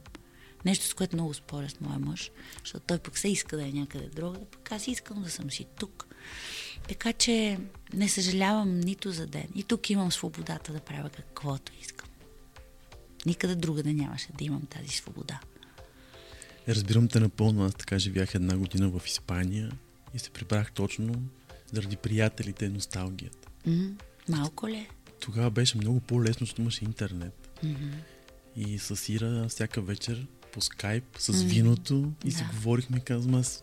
[0.65, 2.31] Нещо, с което много споря с моя мъж,
[2.65, 5.67] защото той пък се иска да е някъде друга, пък аз искам да съм си
[5.79, 6.07] тук.
[6.89, 7.59] Така че
[7.93, 9.49] не съжалявам нито за ден.
[9.55, 12.09] И тук имам свободата да правя каквото искам.
[13.27, 15.41] Никъде друга да нямаше да имам тази свобода.
[16.69, 17.65] Разбирам те напълно.
[17.65, 19.73] Аз така живях една година в Испания
[20.15, 21.15] и се прибрах точно
[21.73, 23.49] заради приятелите и носталгията.
[23.67, 23.91] М,
[24.29, 24.77] Малко ли?
[24.77, 24.89] е?
[25.21, 27.59] Тогава беше много по-лесно, защото имаше интернет.
[27.63, 27.91] Мгм.
[28.57, 32.51] И с Ира всяка вечер по скайп, с виното и си да.
[32.55, 33.63] говорихме и казвам аз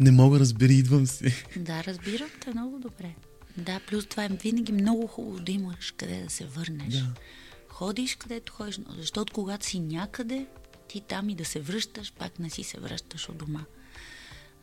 [0.00, 1.44] не мога, разбери, идвам си.
[1.56, 3.14] Да, разбирам те много добре.
[3.56, 6.94] Да, плюс това е винаги много хубаво да имаш къде да се върнеш.
[6.94, 7.06] Да.
[7.68, 10.46] Ходиш където ходиш, защото когато си някъде,
[10.88, 13.64] ти там и да се връщаш, пак не си се връщаш от дома.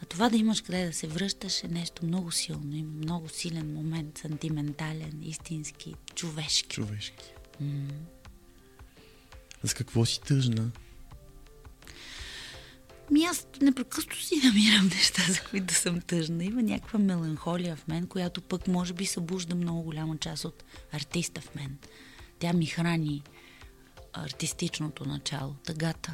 [0.02, 3.74] А това да имаш къде да се връщаш е нещо много силно, има много силен
[3.74, 6.76] момент, сантиментален, истински, човешки.
[6.76, 7.34] Човешки.
[9.64, 10.72] За какво си тъжна?
[13.12, 16.44] Ми аз непрекъснато си намирам неща, за които съм тъжна.
[16.44, 21.42] Има някаква меланхолия в мен, която пък може би събужда много голяма част от артиста
[21.42, 21.78] в мен.
[22.40, 23.24] Тя ми храни
[24.14, 26.14] артистичното начало, тъгата.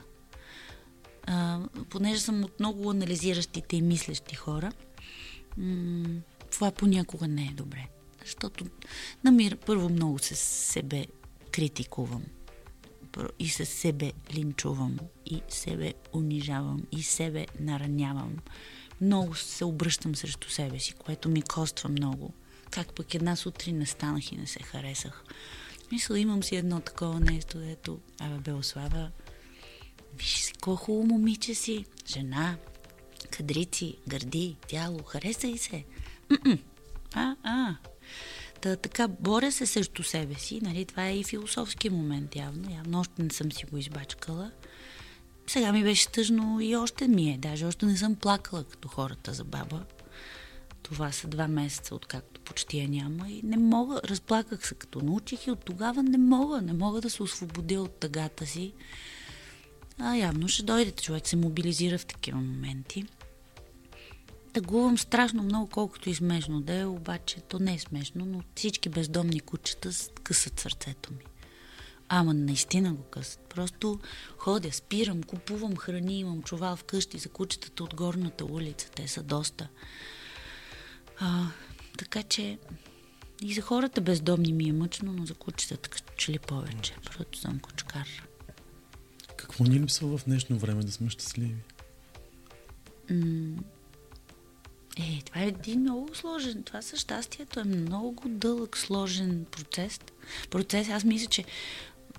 [1.27, 4.71] А, понеже съм от много анализиращите и мислещи хора,
[5.57, 6.21] м-
[6.51, 7.87] това понякога не е добре.
[8.21, 8.65] Защото
[9.23, 11.05] намира, първо много се себе
[11.51, 12.23] критикувам
[13.39, 18.37] и се себе линчувам, и себе унижавам, и себе наранявам.
[19.01, 22.33] Много се обръщам срещу себе си, което ми коства много.
[22.71, 25.23] Как пък една сутрин не станах и не се харесах.
[25.91, 29.11] Мисля, имам си едно такова нещо, дето, абе, Белослава,
[30.17, 32.57] виж си, какво хубаво момиче си, жена,
[33.29, 35.85] кадрици, гърди, тяло, харесай се.
[37.15, 37.75] А, а,
[38.63, 42.99] Та, така, боря се срещу себе си, нали, това е и философски момент явно, явно
[42.99, 44.51] още не съм си го избачкала.
[45.47, 49.33] Сега ми беше тъжно и още ми е, даже още не съм плакала като хората
[49.33, 49.85] за баба.
[50.83, 55.47] Това са два месеца, откакто почти я няма и не мога, разплаках се като научих
[55.47, 58.73] и от тогава не мога, не мога да се освободя от тъгата си.
[59.99, 63.05] А явно ще дойде, човек се мобилизира в такива моменти.
[64.53, 68.89] Тъгувам страшно много, колкото и смешно да е, обаче то не е смешно, но всички
[68.89, 69.89] бездомни кучета
[70.23, 71.23] късат сърцето ми.
[72.09, 73.39] Ама наистина го късат.
[73.39, 73.99] Просто
[74.37, 78.89] ходя, спирам, купувам храни, имам чувал вкъщи за кучетата от горната улица.
[78.95, 79.67] Те са доста.
[81.19, 81.47] А,
[81.97, 82.57] така че
[83.41, 86.95] и за хората бездомни ми е мъчно, но за кучетата като че ли повече.
[87.05, 88.07] Просто съм кучкар.
[89.37, 91.55] Какво ни липсва в днешно време да сме щастливи?
[94.97, 96.63] Е, това е един много сложен.
[96.63, 99.99] Това със щастието е много дълъг, сложен процес.
[100.49, 101.45] Процес, аз мисля, че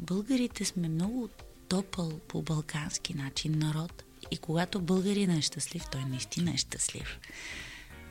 [0.00, 1.28] българите сме много
[1.68, 4.04] топъл по балкански начин народ.
[4.30, 7.18] И когато българин е щастлив, той наистина е щастлив.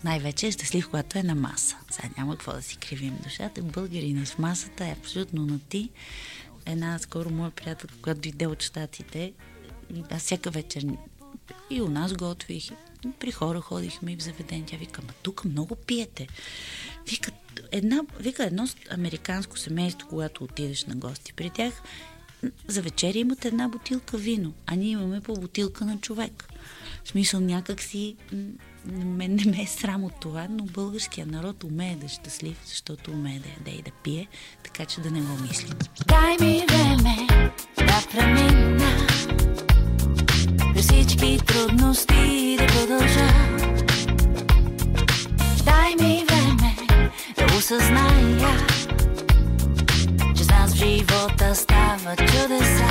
[0.04, 1.78] Най-вече е щастлив, когато е на маса.
[1.92, 3.62] Сега няма какво да си кривим душата.
[3.62, 5.90] Българина в масата е абсолютно на ти.
[6.66, 9.34] Една скоро моя приятел, когато дойде от щатите,
[10.10, 10.86] аз всяка вечер
[11.70, 12.70] и у нас готвих,
[13.20, 14.66] при хора ходихме и в заведение.
[14.68, 16.28] Тя вика, ма тук много пиете.
[17.08, 17.32] Вика,
[17.72, 21.82] една, вика, едно американско семейство, когато отидеш на гости при тях,
[22.68, 26.50] за вечеря имат една бутилка вино, а ние имаме по бутилка на човек.
[27.04, 28.16] В смисъл някак си,
[28.86, 33.12] мен не ме е срам от това, но българския народ умее да е щастлив, защото
[33.12, 34.28] умее да яде и да пие,
[34.64, 35.78] така че да не го мислим.
[36.08, 37.28] Дай ми време
[37.78, 39.08] да премина
[41.38, 43.28] Трудности да продължа.
[45.64, 46.76] Дай ми време
[47.38, 48.58] да осъзная
[50.36, 52.88] Че с нас в живота стават чудеса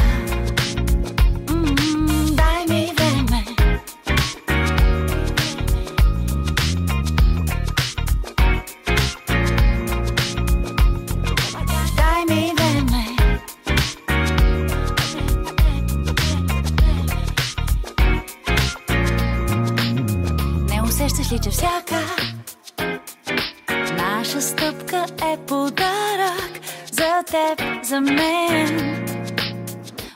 [27.93, 29.05] за мен.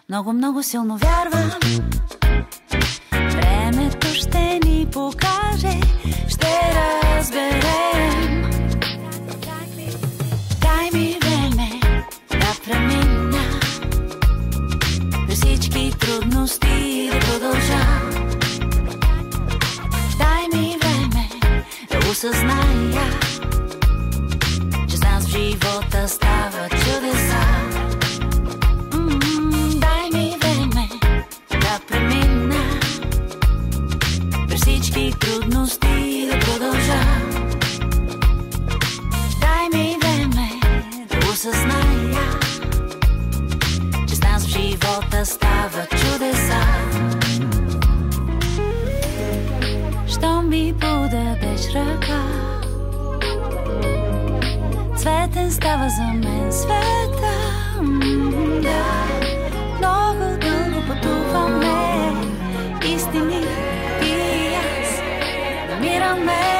[0.08, 1.50] Много, много силно вярвам.
[3.12, 5.80] Времето ще ни покаже,
[6.28, 8.42] ще разберем.
[10.60, 11.80] Дай ми време
[12.30, 13.44] да премина
[15.34, 17.86] всички трудности да продължа.
[20.18, 21.28] Дай ми време
[21.90, 23.10] да осъзная,
[24.88, 26.08] че с нас в живота
[55.26, 57.34] Цветен става за мен света.
[58.62, 58.84] Да,
[59.78, 62.12] много дълго пътуваме.
[62.84, 63.46] Истини
[64.00, 65.00] ти и аз
[65.70, 66.55] намираме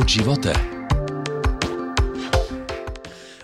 [0.00, 0.52] от живота.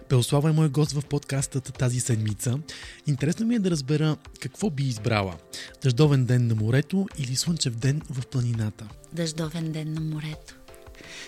[0.09, 2.59] Белослава е мой гост в подкастата тази седмица.
[3.07, 5.35] Интересно ми е да разбера какво би избрала.
[5.83, 8.89] Дъждовен ден на морето или слънчев ден в планината?
[9.13, 10.57] Дъждовен ден на морето.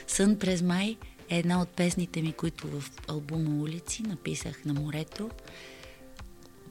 [0.07, 0.97] Сън през май
[1.29, 5.31] е една от песните ми, които в албума Улици написах на морето.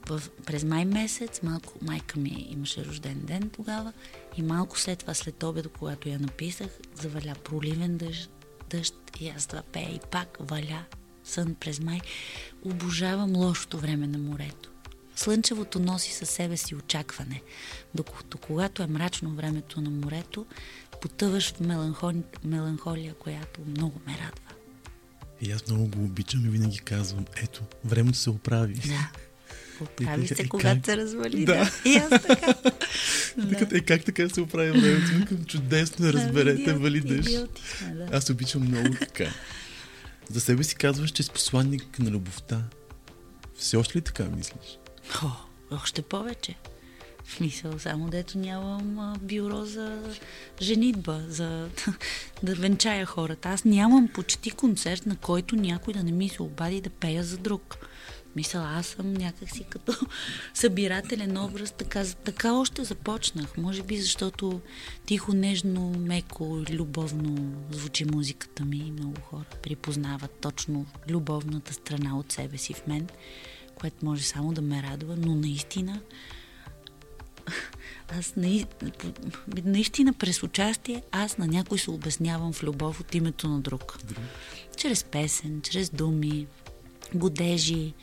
[0.08, 3.92] В, през май месец малко, майка ми имаше рожден ден тогава
[4.36, 8.30] и малко след това, след обеда, когато я написах, заваля проливен дъжд,
[8.70, 10.84] дъжд и аз това пея и пак валя
[11.24, 12.00] сън през май.
[12.62, 14.70] Обожавам лошото време на морето.
[15.16, 17.42] Слънчевото носи със себе си очакване,
[17.94, 20.46] докато когато е мрачно времето на морето,
[21.02, 22.22] потъваш в меланхоли...
[22.44, 24.54] меланхолия, която много ме радва.
[25.40, 28.74] И аз много го обичам и винаги казвам, ето, времето се оправи.
[28.74, 29.10] Да.
[29.80, 30.86] Оправи И така, се, когато как?
[30.86, 31.44] се развали.
[31.44, 31.54] Да.
[31.54, 31.70] Да.
[31.84, 32.54] И аз така.
[33.50, 35.06] Така, е, как така се оправи времето?
[35.12, 37.28] Викам, чудесно, разберете, Идиот- вали дъжд.
[37.28, 38.08] идиоти сме, да.
[38.12, 39.30] Аз обичам много така.
[40.28, 42.62] За себе си казваш, че си посланник на любовта.
[43.56, 44.78] Все още ли така мислиш?
[45.22, 45.30] О,
[45.70, 46.54] още повече.
[47.24, 49.98] В смисъл, само дето нямам а, бюро за
[50.62, 51.68] женитба, за
[52.42, 53.48] да венчая хората.
[53.48, 57.36] Аз нямам почти концерт, на който някой да не ми се обади да пея за
[57.36, 57.76] друг.
[58.38, 59.92] Мисля, аз съм някакси като
[60.54, 63.56] събирателен образ, така, така още започнах.
[63.56, 64.60] Може би защото
[65.06, 72.32] тихо, нежно, меко, любовно звучи музиката ми и много хора припознават точно любовната страна от
[72.32, 73.08] себе си в мен,
[73.74, 76.00] което може само да ме радва, но наистина
[78.18, 78.66] аз наи...
[79.64, 83.98] наистина през участие аз на някой се обяснявам в любов от името на друг.
[84.76, 86.46] Чрез песен, чрез думи,
[87.14, 87.94] годежи.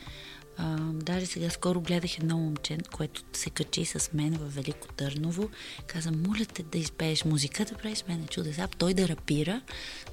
[0.58, 5.50] А, даже сега скоро гледах едно момче, което се качи с мен в Велико Търново.
[5.88, 8.68] Каза, моля те да изпееш музика, да правиш с мен чудеса.
[8.78, 9.62] Той да рапира,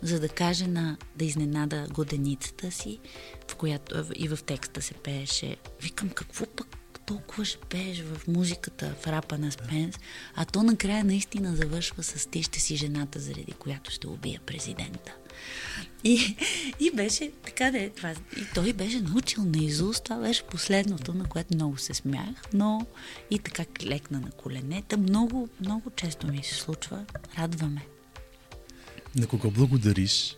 [0.03, 2.99] за да каже на, да изненада годеницата си,
[3.51, 5.57] в която и в текста се пееше.
[5.81, 6.77] Викам, какво пък
[7.07, 9.97] толкова ще пееш в музиката, в рапа на Спенс,
[10.35, 15.15] а то накрая наистина завършва с ти ще си жената, заради която ще убия президента.
[16.05, 16.37] И,
[16.81, 18.15] и беше така да е това.
[18.37, 20.01] И той беше научил на Изус.
[20.01, 22.87] Това беше последното, на което много се смях, но
[23.31, 24.97] и така клекна на коленета.
[24.97, 27.05] Много, много често ми се случва.
[27.39, 27.87] Радваме.
[29.17, 30.37] На кого благодариш?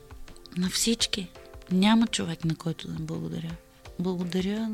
[0.57, 1.29] На всички.
[1.73, 3.57] Няма човек, на който да благодаря.
[3.99, 4.71] Благодаря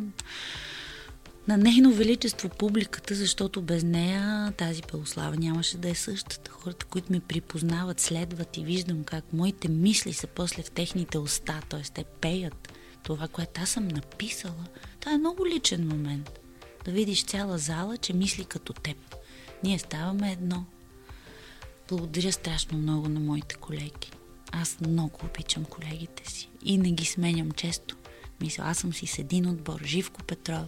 [1.48, 6.50] на нейно величество публиката, защото без нея тази Белослава нямаше да е същата.
[6.50, 11.60] Хората, които ме припознават, следват и виждам как моите мисли са после в техните уста,
[11.68, 11.82] т.е.
[11.82, 12.72] те пеят
[13.02, 14.64] това, което аз съм написала.
[15.00, 16.40] Това е много личен момент.
[16.84, 18.96] Да видиш цяла зала, че мисли като теб.
[19.64, 20.64] Ние ставаме едно.
[21.88, 24.10] Благодаря страшно много на моите колеги.
[24.52, 27.96] Аз много обичам колегите си и не ги сменям често.
[28.40, 29.80] Мисля, аз съм си с един отбор.
[29.84, 30.66] Живко Петров,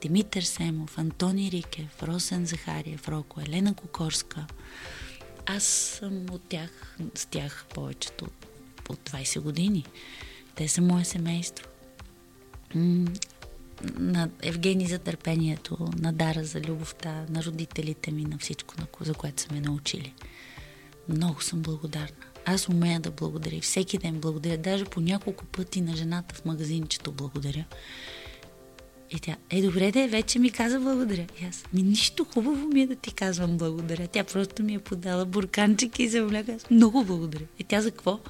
[0.00, 4.46] Димитър Семов, Антони Рикев, Росен Захариев, Роко, Елена Кокорска.
[5.46, 8.46] Аз съм от тях, с тях повечето от,
[8.88, 9.84] от 20 години.
[10.54, 11.66] Те са мое семейство.
[13.94, 19.42] На Евгений за търпението, на Дара за любовта, на родителите ми, на всичко, за което
[19.42, 20.14] са ме научили.
[21.08, 22.16] Много съм благодарна.
[22.44, 23.60] Аз умея да благодаря.
[23.60, 24.58] Всеки ден благодаря.
[24.58, 27.64] Даже по няколко пъти на жената в магазинчето благодаря.
[29.10, 31.26] И тя, е добре де, вече ми каза благодаря.
[31.42, 34.08] И аз, ми нищо хубаво ми е да ти казвам благодаря.
[34.08, 36.52] Тя просто ми е подала бурканчик и се обляга.
[36.52, 37.44] Аз много благодаря.
[37.58, 38.20] И тя за какво?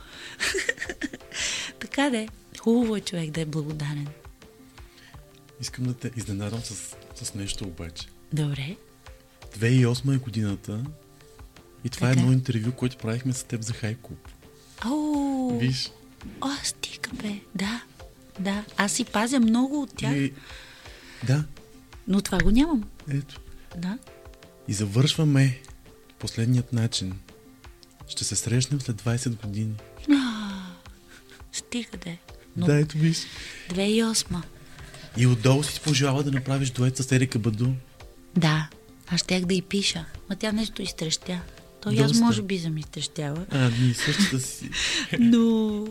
[1.80, 2.28] така де.
[2.58, 4.06] Хубаво е човек да е благодарен.
[5.60, 8.06] Искам да те изненадам с, с нещо обаче.
[8.32, 8.76] Добре.
[9.58, 10.84] 2008 е годината
[11.84, 12.20] и това Така.
[12.20, 14.28] е едно интервю, което правихме с теб за Хайклуб.
[14.86, 15.90] О, Виж,
[16.40, 17.34] О, стига бе.
[17.54, 17.82] Да,
[18.40, 18.64] да.
[18.76, 20.32] Аз си пазя много от тях, и...
[21.26, 21.44] Да,
[22.08, 22.84] но това го нямам.
[23.10, 23.40] ето.
[23.78, 23.98] Да.
[24.68, 25.58] И завършваме
[26.18, 27.12] последният начин.
[28.08, 29.74] Ще се срещнем след 20 години.
[30.10, 30.60] А,
[31.52, 32.18] стига де.
[32.56, 33.18] Но Да, ето виж.
[33.70, 34.42] 2008.
[35.16, 37.68] И отдолу си пожелала да направиш дует с Ерика Баду.
[38.36, 38.68] Да,
[39.08, 40.04] аз щях да й пиша.
[40.30, 41.40] Ма тя нещо изтрещя.
[41.80, 43.46] То и аз може би съм изтрещяла.
[43.50, 44.70] А, ние същата си.
[45.18, 45.86] Но...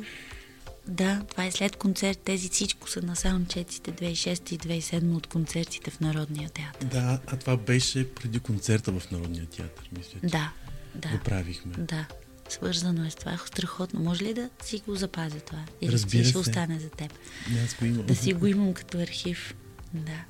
[0.87, 2.19] Да, това е след концерт.
[2.19, 6.87] Тези всичко са на саундчеците 2006 и 2007 от концертите в Народния театър.
[6.87, 10.51] Да, а това беше преди концерта в Народния театър, мисля, Да,
[10.95, 11.09] да.
[11.09, 11.73] го правихме.
[11.77, 12.05] Да,
[12.49, 13.37] свързано е с това.
[13.45, 13.99] Страхотно.
[13.99, 15.63] Може ли да си го запазя това?
[15.81, 16.37] Или Разбира ще се.
[16.37, 17.13] остане за теб?
[17.51, 18.05] Не, аз го имам.
[18.05, 19.55] Да си го имам като архив.
[19.93, 20.23] Да.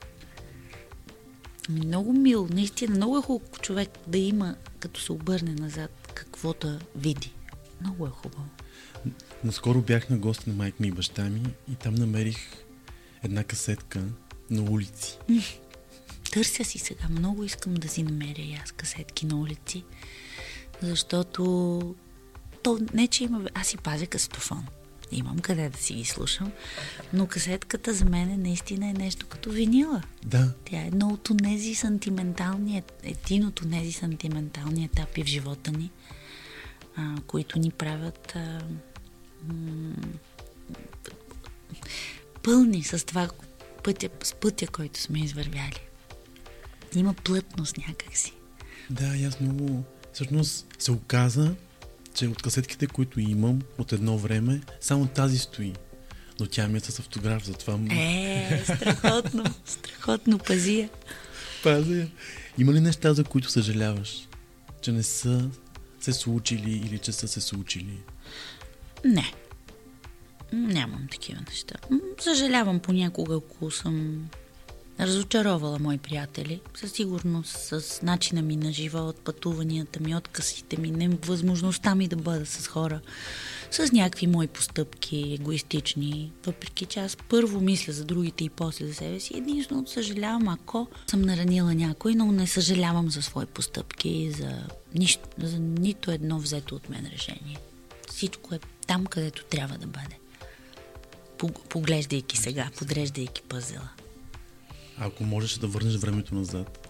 [1.70, 2.48] Много мил.
[2.52, 7.32] Наистина, много е хубаво човек да има, като се обърне назад, каквото да види.
[7.82, 8.44] Много е хубаво.
[9.44, 12.38] Наскоро бях на гости на майка ми и баща ми и там намерих
[13.24, 14.04] една касетка
[14.50, 15.18] на улици.
[16.32, 17.08] Търся си сега.
[17.10, 19.84] Много искам да си намеря и аз касетки на улици,
[20.82, 21.96] защото
[22.64, 23.50] то не, че има...
[23.54, 24.66] Аз си пазя касетофон.
[25.12, 26.52] Имам къде да си ги слушам,
[27.14, 30.02] но касетката за мен наистина е нещо като винила.
[30.26, 35.92] Да, Тя е едно от тези сантиментални, един от тези сантиментални етапи в живота ни,
[36.96, 38.62] а, които ни правят а,
[42.44, 43.30] пълни с това
[43.84, 45.82] пътя, с пътя, който сме извървяли.
[46.96, 48.34] Има плътност някакси.
[48.90, 49.84] да, и аз много...
[50.14, 51.56] Всъщност се оказа,
[52.14, 55.74] че от касетките, които имам от едно време, само тази стои.
[56.40, 60.90] Но тя ми е с автограф, затова Е, страхотно, страхотно, пази я.
[61.64, 61.96] пазя.
[61.96, 62.08] я.
[62.58, 64.28] Има ли неща, за които съжаляваш?
[64.82, 65.50] Че не са
[66.00, 67.98] се случили или че са се случили?
[69.06, 69.34] Не.
[70.54, 71.76] Нямам такива неща.
[72.20, 74.28] Съжалявам понякога, ако съм
[75.00, 76.62] разочаровала мои приятели.
[76.76, 82.46] Със сигурност с начина ми на живот, пътуванията ми, откъсите ми, невъзможността ми да бъда
[82.46, 83.02] с хора,
[83.72, 86.32] с някакви мои постъпки, егоистични.
[86.46, 90.88] Въпреки че аз първо мисля за другите и после за себе си, единствено съжалявам, ако
[91.08, 96.76] съм наранила някой, но не съжалявам за свои постъпки, за, нищо, за нито едно взето
[96.76, 97.58] от мен решение.
[98.10, 100.18] Всичко е там, където трябва да бъде.
[101.38, 103.90] Пог- Поглеждайки сега, подреждайки пъзела.
[104.98, 106.88] Ако можеш да върнеш времето назад?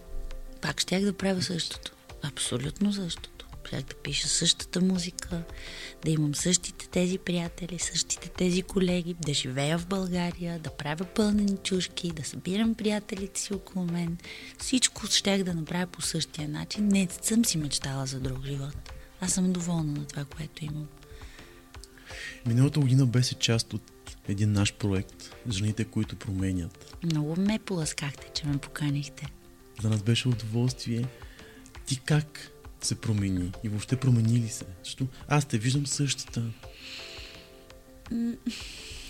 [0.60, 1.92] Пак щях да правя същото.
[2.22, 3.46] Абсолютно същото.
[3.68, 5.42] Щях да пиша същата музика,
[6.04, 11.56] да имам същите тези приятели, същите тези колеги, да живея в България, да правя пълнени
[11.56, 14.18] чушки, да събирам приятелите си около мен.
[14.58, 16.88] Всичко щях да направя по същия начин.
[16.88, 18.92] Не съм си мечтала за друг живот.
[19.20, 20.86] Аз съм доволна на това, което имам.
[22.48, 23.82] Миналата година беше част от
[24.28, 26.96] един наш проект Жените, които променят.
[27.04, 29.26] Много ме поласкахте, че ме поканихте.
[29.82, 31.04] За нас беше удоволствие.
[31.86, 34.64] Ти как се промени и въобще промени ли се?
[34.84, 36.42] Защото аз те виждам същата.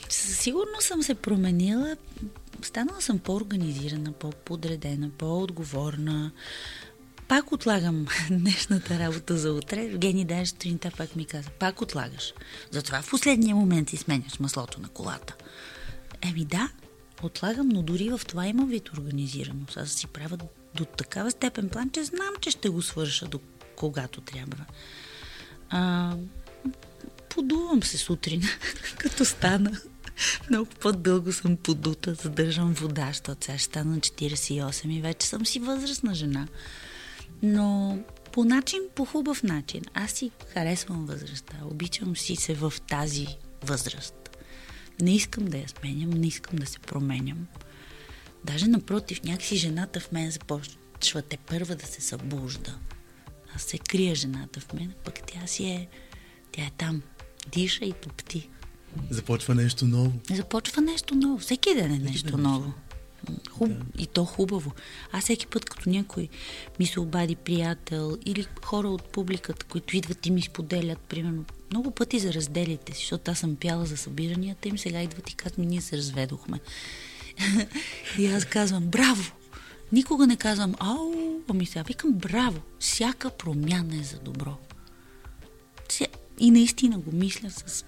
[0.09, 1.97] Със сигурност съм се променила.
[2.63, 6.33] Станала съм по-организирана, по-подредена, по-отговорна.
[7.29, 9.85] Пак отлагам днешната работа за утре.
[9.85, 12.35] Евгений даже сутринта пак ми каза, пак отлагаш.
[12.71, 15.35] Затова в последния момент си сменяш маслото на колата.
[16.23, 16.69] Еми да,
[17.23, 19.77] отлагам, но дори в това има вид организираност.
[19.77, 20.39] Аз си правя
[20.75, 23.41] до такава степен план, че знам, че ще го свърша до
[23.77, 24.65] когато трябва.
[25.71, 26.13] А,
[27.29, 28.43] подувам се сутрин,
[28.99, 29.81] като стана.
[30.51, 35.59] Много по-дълго съм подута, задържам вода, защото сега ще стана 48 и вече съм си
[35.59, 36.49] възрастна жена.
[37.43, 37.99] Но
[38.33, 39.83] по начин, по хубав начин.
[39.95, 41.57] Аз си харесвам възрастта.
[41.65, 43.27] Обичам си се в тази
[43.63, 44.15] възраст.
[45.01, 47.47] Не искам да я сменям, не искам да се променям.
[48.45, 52.79] Даже напротив, някакси жената в мен започва те първа да се събужда.
[53.55, 55.89] Аз се крия жената в мен, пък тя си е,
[56.53, 57.03] тя е там.
[57.53, 58.51] Диша и топти.
[59.11, 60.13] Започва нещо ново.
[60.31, 61.39] Започва нещо ново.
[61.39, 62.73] Всеки ден е нещо ден ново.
[63.51, 63.69] Хуб...
[63.69, 64.03] Да.
[64.03, 64.73] И то хубаво.
[65.13, 66.29] Аз всеки път, като някой
[66.79, 71.91] ми се обади приятел или хора от публиката, които идват и ми споделят, примерно, много
[71.91, 75.59] пъти за разделите си, защото аз съм пяла за събиранията им, сега идват и казват
[75.59, 76.61] ми, ние се разведохме.
[78.19, 79.33] и аз казвам, браво!
[79.93, 81.13] Никога не казвам, ау,
[81.49, 82.61] ами сега викам, браво!
[82.79, 84.57] Всяка промяна е за добро.
[86.41, 87.85] И наистина го мисля с,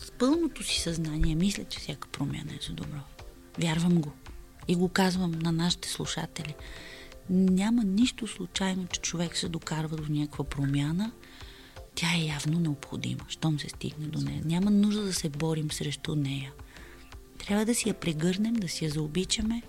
[0.00, 1.34] с пълното си съзнание.
[1.34, 2.98] Мисля, че всяка промяна е за добро.
[3.58, 4.12] Вярвам го.
[4.68, 6.54] И го казвам на нашите слушатели.
[7.30, 11.12] Няма нищо случайно, че човек се докарва до някаква промяна.
[11.94, 14.42] Тя е явно необходима, щом се стигне до нея.
[14.44, 16.52] Няма нужда да се борим срещу нея.
[17.38, 19.62] Трябва да си я прегърнем, да си я заобичаме.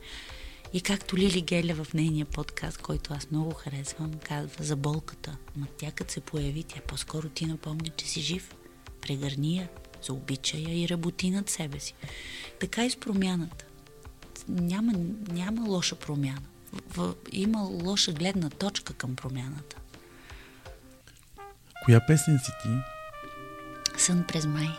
[0.73, 5.37] И както Лили Геля в нейния подкаст, който аз много харесвам, казва за болката.
[5.57, 8.55] Но тя като се появи, тя по-скоро ти напомня, че си жив.
[9.01, 9.69] Прегърни я,
[10.01, 11.93] заобича я и работи над себе си.
[12.59, 13.65] Така и с промяната
[14.47, 14.93] няма,
[15.31, 16.41] няма лоша промяна.
[16.89, 19.75] В, има лоша гледна точка към промяната.
[21.85, 22.69] Коя песен си ти?
[23.97, 24.69] Сън през май.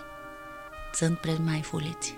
[0.92, 2.16] Сън през май в улици.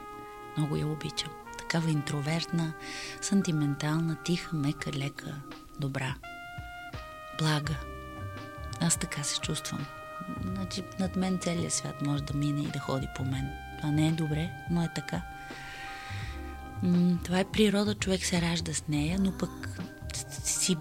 [0.56, 1.30] Много я обичам.
[1.58, 2.72] Такава интровертна,
[3.20, 5.34] сантиментална, тиха, мека, лека,
[5.80, 6.14] добра.
[7.38, 7.74] Блага.
[8.80, 9.86] Аз така се чувствам.
[10.44, 13.48] Значи над мен целият свят може да мине и да ходи по мен.
[13.78, 15.22] Това не е добре, но е така.
[16.82, 19.80] М- това е природа, човек се ражда с нея, но пък
[20.44, 20.76] си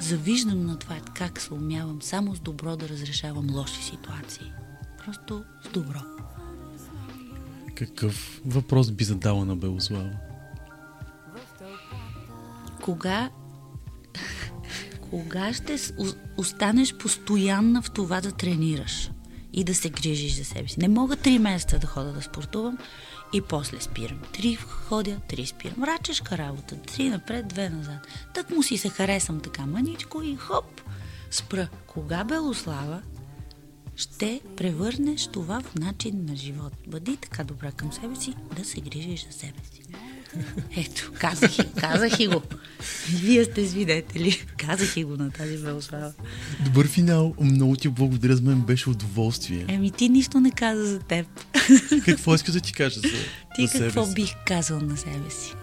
[0.00, 4.52] завиждам на това как се умявам само с добро да разрешавам лоши ситуации.
[5.04, 5.98] Просто с добро.
[7.74, 10.10] Какъв въпрос би задала на Белослава?
[12.82, 13.30] Кога
[15.10, 15.76] кога ще
[16.36, 19.10] останеш постоянна в това да тренираш
[19.52, 20.80] и да се грижиш за себе си?
[20.80, 22.78] Не мога три месеца да хода да спортувам,
[23.32, 24.18] и после спирам.
[24.32, 25.84] Три ходя, три спирам.
[25.84, 26.76] Рачешка работа.
[26.76, 28.06] Три напред, две назад.
[28.34, 30.80] Так му си се харесам така маничко и хоп,
[31.30, 31.68] спра.
[31.86, 33.02] Кога Белослава
[33.96, 36.72] ще превърнеш това в начин на живот?
[36.86, 39.82] Бъди така добра към себе си, да се грижиш за себе си.
[40.76, 42.42] Ето, казах, казах и го.
[43.08, 44.46] Вие сте свидетели.
[44.56, 46.12] Казах и го на тази Белослава.
[46.64, 47.34] Добър финал.
[47.40, 48.36] Много ти благодаря.
[48.36, 49.64] За мен беше удоволствие.
[49.68, 51.26] Еми, ти нищо не каза за теб.
[52.04, 53.08] Какво искаш да ти кажа за,
[53.56, 55.54] ти за какво себе бих казал на себе си?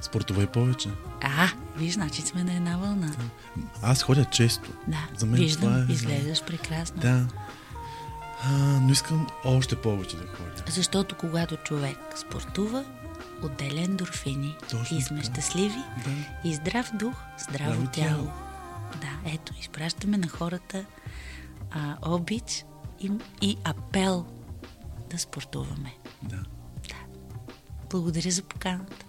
[0.00, 0.88] Спортувай повече.
[1.22, 3.12] А, виж, значи сме на една вълна.
[3.82, 4.70] Аз ходя често.
[4.88, 5.92] Да, За мен виждам, това е...
[5.92, 7.00] изглеждаш прекрасно.
[7.00, 7.26] Да.
[8.42, 10.62] А, но искам още повече да ходя.
[10.68, 12.84] Защото когато човек спортува,
[13.42, 15.32] отделя ендорфини Точно и сме така.
[15.32, 16.48] щастливи Да.
[16.48, 18.08] и здрав дух, здраво Здраво тяло.
[18.08, 18.30] тяло.
[19.00, 20.84] Да, ето, изпращаме на хората
[21.70, 22.64] а, обич
[23.00, 23.10] и,
[23.40, 24.26] и апел
[25.10, 25.94] да спортуваме.
[26.22, 26.36] да.
[26.88, 26.96] Да.
[27.90, 29.06] Благодаря за поканата.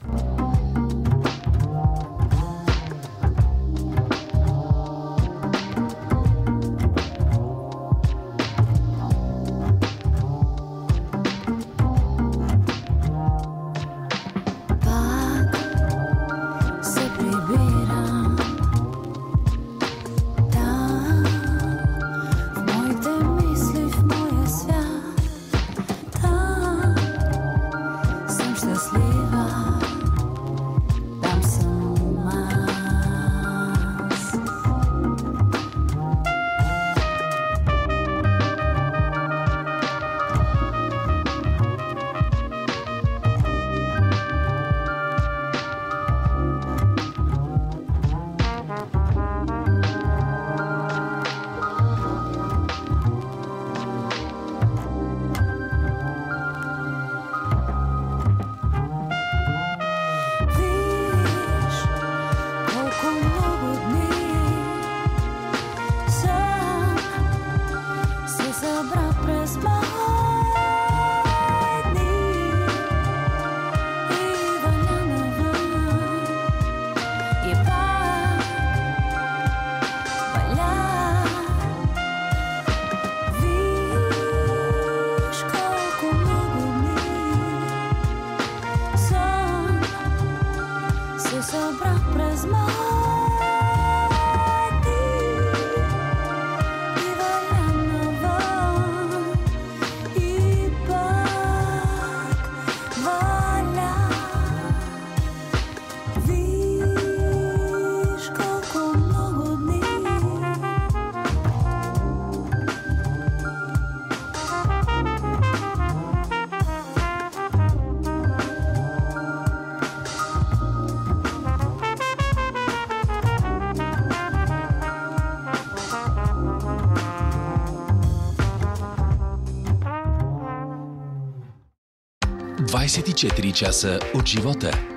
[133.15, 134.94] 24 часа от живота.